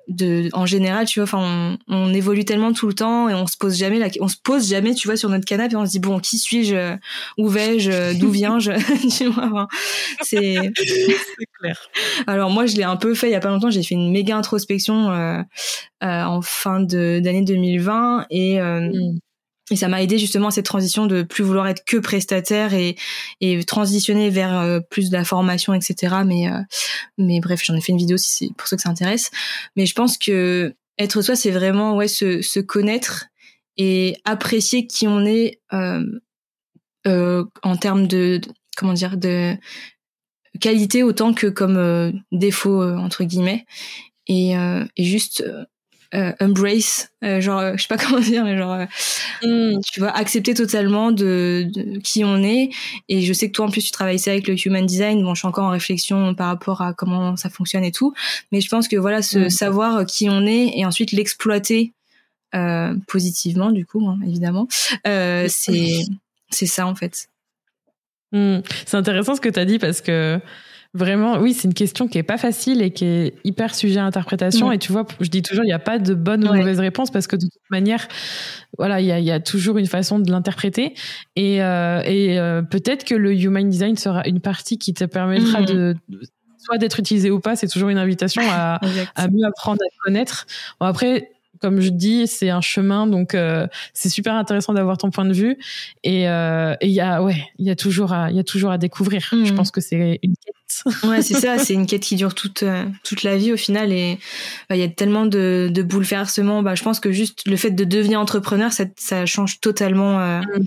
[0.08, 3.46] de en général tu vois enfin on, on, évolue tellement tout le temps et on
[3.46, 5.86] se pose jamais la, on se pose jamais tu vois sur notre canapé et on
[5.86, 6.96] se dit bon qui suis-je
[7.38, 8.72] où vais-je d'où viens-je
[9.18, 9.68] tu vois enfin,
[10.22, 10.56] c'est
[11.60, 11.90] clair
[12.26, 14.12] alors moi je l'ai un peu fait il y a pas longtemps j'ai fait une
[14.12, 15.42] méga introspection euh,
[16.04, 19.20] euh, en fin de d'année 2020 et euh, mm.
[19.70, 22.96] Et ça m'a aidé justement à cette transition de plus vouloir être que prestataire et,
[23.42, 26.18] et transitionner vers euh, plus de la formation, etc.
[26.26, 26.60] Mais, euh,
[27.18, 29.30] mais bref, j'en ai fait une vidéo si c'est pour ceux que ça intéresse.
[29.76, 33.26] Mais je pense que être soi, c'est vraiment ouais se, se connaître
[33.76, 36.04] et apprécier qui on est euh,
[37.06, 38.40] euh en termes de,
[38.78, 39.56] comment dire de
[40.62, 43.66] qualité autant que comme défaut entre guillemets
[44.26, 45.44] et, et juste
[46.14, 48.86] euh, embrace, euh, genre, euh, je sais pas comment dire, mais genre,
[49.44, 49.80] mm.
[49.92, 52.70] tu vois, accepter totalement de, de, qui on est.
[53.10, 55.24] Et je sais que toi, en plus, tu travailles ça avec le human design.
[55.24, 58.14] Bon, je suis encore en réflexion par rapport à comment ça fonctionne et tout.
[58.52, 59.50] Mais je pense que voilà, ce mm.
[59.50, 61.94] savoir qui on est et ensuite l'exploiter
[62.56, 64.68] euh, positivement, du coup, hein, évidemment,
[65.06, 66.04] euh, c'est
[66.50, 67.28] c'est ça en fait.
[68.32, 68.60] Mm.
[68.86, 70.40] C'est intéressant ce que tu as dit parce que
[70.94, 74.06] Vraiment, oui, c'est une question qui est pas facile et qui est hyper sujet à
[74.06, 74.72] interprétation.
[74.72, 77.12] Et tu vois, je dis toujours, il n'y a pas de bonne ou mauvaise réponse
[77.12, 78.08] parce que de toute manière,
[78.78, 80.94] voilà, il y a, y a, toujours une façon de l'interpréter.
[81.36, 85.62] Et, euh, et euh, peut-être que le human design sera une partie qui te permettra
[85.62, 85.74] mm-hmm.
[85.74, 85.96] de
[86.58, 87.56] soit d'être utilisé ou pas.
[87.56, 88.80] C'est toujours une invitation à,
[89.16, 90.48] à mieux apprendre à connaître.
[90.80, 91.32] Bon, après,
[91.62, 95.34] comme je dis, c'est un chemin, donc euh, c'est super intéressant d'avoir ton point de
[95.34, 95.58] vue.
[96.04, 98.72] Et euh, il y a, ouais, il y a toujours à, il y a toujours
[98.72, 99.28] à découvrir.
[99.32, 99.56] Je mm.
[99.56, 100.56] pense que c'est une quête.
[101.04, 103.92] ouais, c'est ça, c'est une quête qui dure toute euh, toute la vie au final.
[103.92, 104.20] Et
[104.70, 106.62] bah, il y a tellement de, de bouleversements.
[106.62, 110.20] Bah, je pense que juste le fait de devenir entrepreneur, ça, ça change totalement.
[110.20, 110.64] Euh, mm.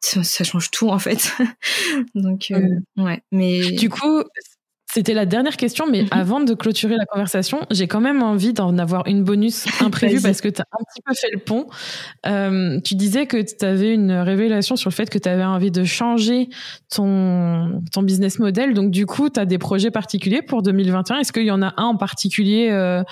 [0.00, 1.32] ça, ça, change tout en fait.
[2.14, 2.52] donc
[2.96, 4.22] ouais, mais du coup,
[4.92, 6.08] c'était la dernière question, mais mhm.
[6.10, 10.40] avant de clôturer la conversation, j'ai quand même envie d'en avoir une bonus imprévue parce
[10.40, 11.66] que tu as un petit peu fait le pont.
[12.26, 15.70] Euh, tu disais que tu avais une révélation sur le fait que tu avais envie
[15.70, 16.48] de changer
[16.94, 18.74] ton, ton business model.
[18.74, 21.18] Donc, du coup, tu as des projets particuliers pour 2021.
[21.18, 23.02] Est-ce qu'il y en a un en particulier euh,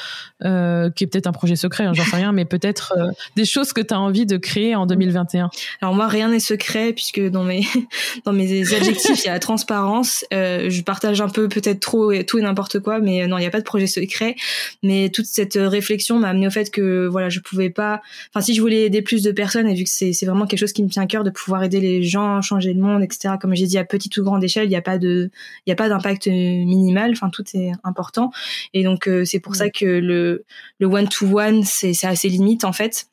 [0.45, 3.45] euh, qui est peut-être un projet secret, hein, j'en sais rien, mais peut-être euh, des
[3.45, 5.51] choses que tu as envie de créer en 2021
[5.83, 7.67] Alors, moi, rien n'est secret puisque dans mes,
[8.25, 10.25] dans mes adjectifs, il y a la transparence.
[10.33, 13.41] Euh, je partage un peu peut-être trop et tout et n'importe quoi, mais non, il
[13.41, 14.37] n'y a pas de projet secret.
[14.83, 18.01] Mais toute cette réflexion m'a amené au fait que voilà, je pouvais pas.
[18.33, 20.73] Enfin, si je voulais aider plus de personnes, et vu que c'est vraiment quelque chose
[20.73, 23.35] qui me tient à cœur de pouvoir aider les gens, changer le monde, etc.
[23.41, 25.31] Comme j'ai dit, à petite ou grande échelle, il n'y a pas de,
[25.67, 27.13] il y a pas d'impact minimal.
[27.13, 28.31] Enfin, tout est important.
[28.75, 30.45] Et donc euh, c'est pour ça que le
[30.79, 33.09] le one to one, c'est c'est assez limite en fait.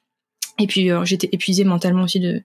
[0.57, 2.41] Et puis euh, j'étais épuisée mentalement aussi de,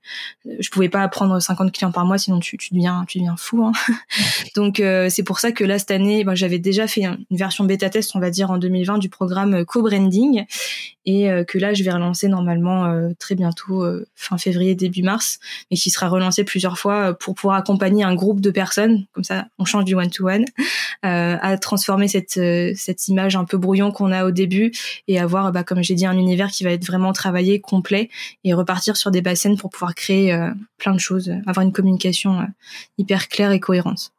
[0.58, 3.64] je pouvais pas prendre 50 clients par mois sinon tu, tu deviens tu deviens fou.
[3.64, 3.72] Hein.
[4.56, 7.64] Donc euh, c'est pour ça que là cette année, ben, j'avais déjà fait une version
[7.64, 10.44] bêta test, on va dire en 2020 du programme co-branding
[11.06, 13.84] et euh, que là je vais relancer normalement euh, très bientôt
[14.16, 15.38] fin février début mars,
[15.70, 19.46] mais qui sera relancé plusieurs fois pour pouvoir accompagner un groupe de personnes, comme ça
[19.58, 20.44] on change du one to one,
[21.02, 22.40] à transformer cette
[22.74, 24.72] cette image un peu brouillon qu'on a au début
[25.06, 27.99] et avoir, bah, comme j'ai dit, un univers qui va être vraiment travaillé complet
[28.44, 32.40] et repartir sur des bassines pour pouvoir créer euh, plein de choses, avoir une communication
[32.40, 32.44] euh,
[32.98, 34.12] hyper claire et cohérente.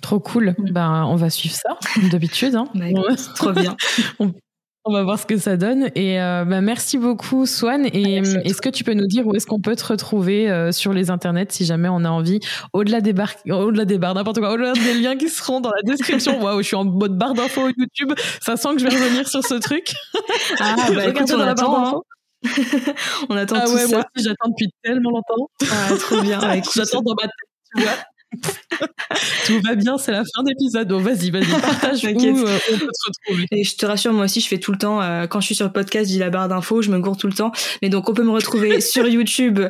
[0.00, 0.54] Trop cool.
[0.58, 0.70] Mm.
[0.70, 2.54] Ben, on va suivre ça, comme d'habitude.
[2.54, 2.68] Hein.
[2.74, 2.86] Bah,
[3.34, 3.76] trop bien.
[4.18, 5.90] on, va voir ce que ça donne.
[5.94, 7.86] Et euh, ben, merci beaucoup, Swan.
[7.86, 11.10] Et est-ce que tu peux nous dire où est-ce qu'on peut te retrouver sur les
[11.10, 12.40] internets si jamais on a envie,
[12.74, 15.82] au-delà des barres, au-delà des barres, n'importe quoi, au-delà des liens qui seront dans la
[15.82, 16.42] description?
[16.42, 18.12] Waouh, je suis en mode barre d'infos YouTube.
[18.42, 19.94] Ça sent que je vais revenir sur ce truc.
[20.60, 22.04] Ah, bah, écoute, on dans la barre d'infos.
[23.28, 23.96] on attend ah tout ouais, ça.
[23.96, 25.50] Moi aussi, j'attends depuis tellement longtemps.
[25.70, 26.38] Ah, trop bien.
[26.74, 27.30] j'attends dans ma tête,
[27.76, 27.92] tu vois.
[29.46, 30.88] Tout va bien, c'est la fin d'épisode.
[30.88, 33.46] Donc vas-y, vas-y, partage où euh, on peut se retrouver.
[33.50, 35.02] Et je te rassure, moi aussi, je fais tout le temps.
[35.02, 37.26] Euh, quand je suis sur le podcast, j'ai la barre d'infos, je me gourde tout
[37.26, 37.52] le temps.
[37.82, 39.60] Mais donc, on peut me retrouver sur YouTube,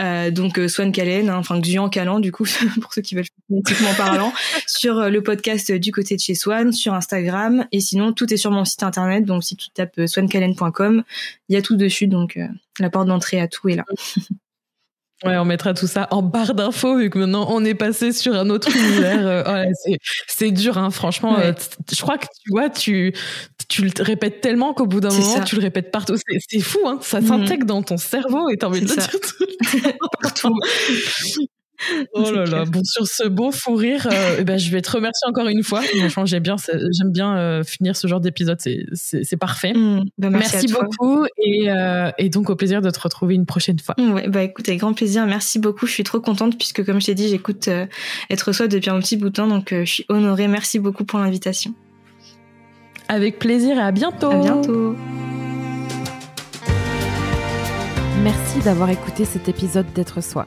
[0.00, 2.44] euh, donc euh, Swan Calen, hein, enfin Xuan Calan, du coup,
[2.80, 4.32] pour ceux qui veulent phonétiquement parlant,
[4.66, 8.50] sur le podcast du côté de chez Swan, sur Instagram, et sinon, tout est sur
[8.50, 9.24] mon site internet.
[9.24, 11.02] Donc, si tu tapes swancalen.com,
[11.48, 12.06] il y a tout dessus.
[12.06, 12.38] Donc,
[12.78, 13.84] la porte d'entrée à tout est là.
[15.24, 18.34] Ouais, on mettra tout ça en barre d'infos vu que maintenant on est passé sur
[18.34, 19.26] un autre univers.
[19.26, 19.66] Euh,
[20.26, 21.38] c'est dur, hein, franchement.
[21.38, 21.52] Euh,
[21.90, 23.14] je crois que tu vois, tu,
[23.68, 26.16] tu le répètes tellement qu'au bout d'un moment, tu le répètes partout.
[26.48, 27.26] C'est fou, hein, ça mhm.
[27.28, 29.88] s'intègre dans ton cerveau et t'as envie de le dire tout
[30.22, 30.54] partout.
[32.14, 32.64] Oh là là.
[32.64, 35.62] Bon, sur ce beau fou rire, euh, eh ben, je vais te remercier encore une
[35.62, 35.82] fois.
[35.82, 38.58] Franchement, j'aime bien, j'aime bien euh, finir ce genre d'épisode.
[38.60, 39.72] C'est parfait.
[39.72, 41.26] Mm, bah, merci, beaucoup.
[41.38, 43.94] Et, euh, et, donc, au plaisir de te retrouver une prochaine fois.
[43.98, 45.26] Mm, ouais, bah écoute, avec grand plaisir.
[45.26, 45.86] Merci beaucoup.
[45.86, 47.68] Je suis trop contente puisque, comme je t'ai dit, j'écoute
[48.30, 49.48] Être Soi depuis un petit bout de temps.
[49.48, 50.48] Donc, je suis honorée.
[50.48, 51.74] Merci beaucoup pour l'invitation.
[53.08, 54.30] Avec plaisir et à bientôt.
[54.30, 54.96] À bientôt.
[58.22, 60.46] Merci d'avoir écouté cet épisode d'être soi.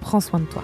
[0.00, 0.62] prends soin de toi.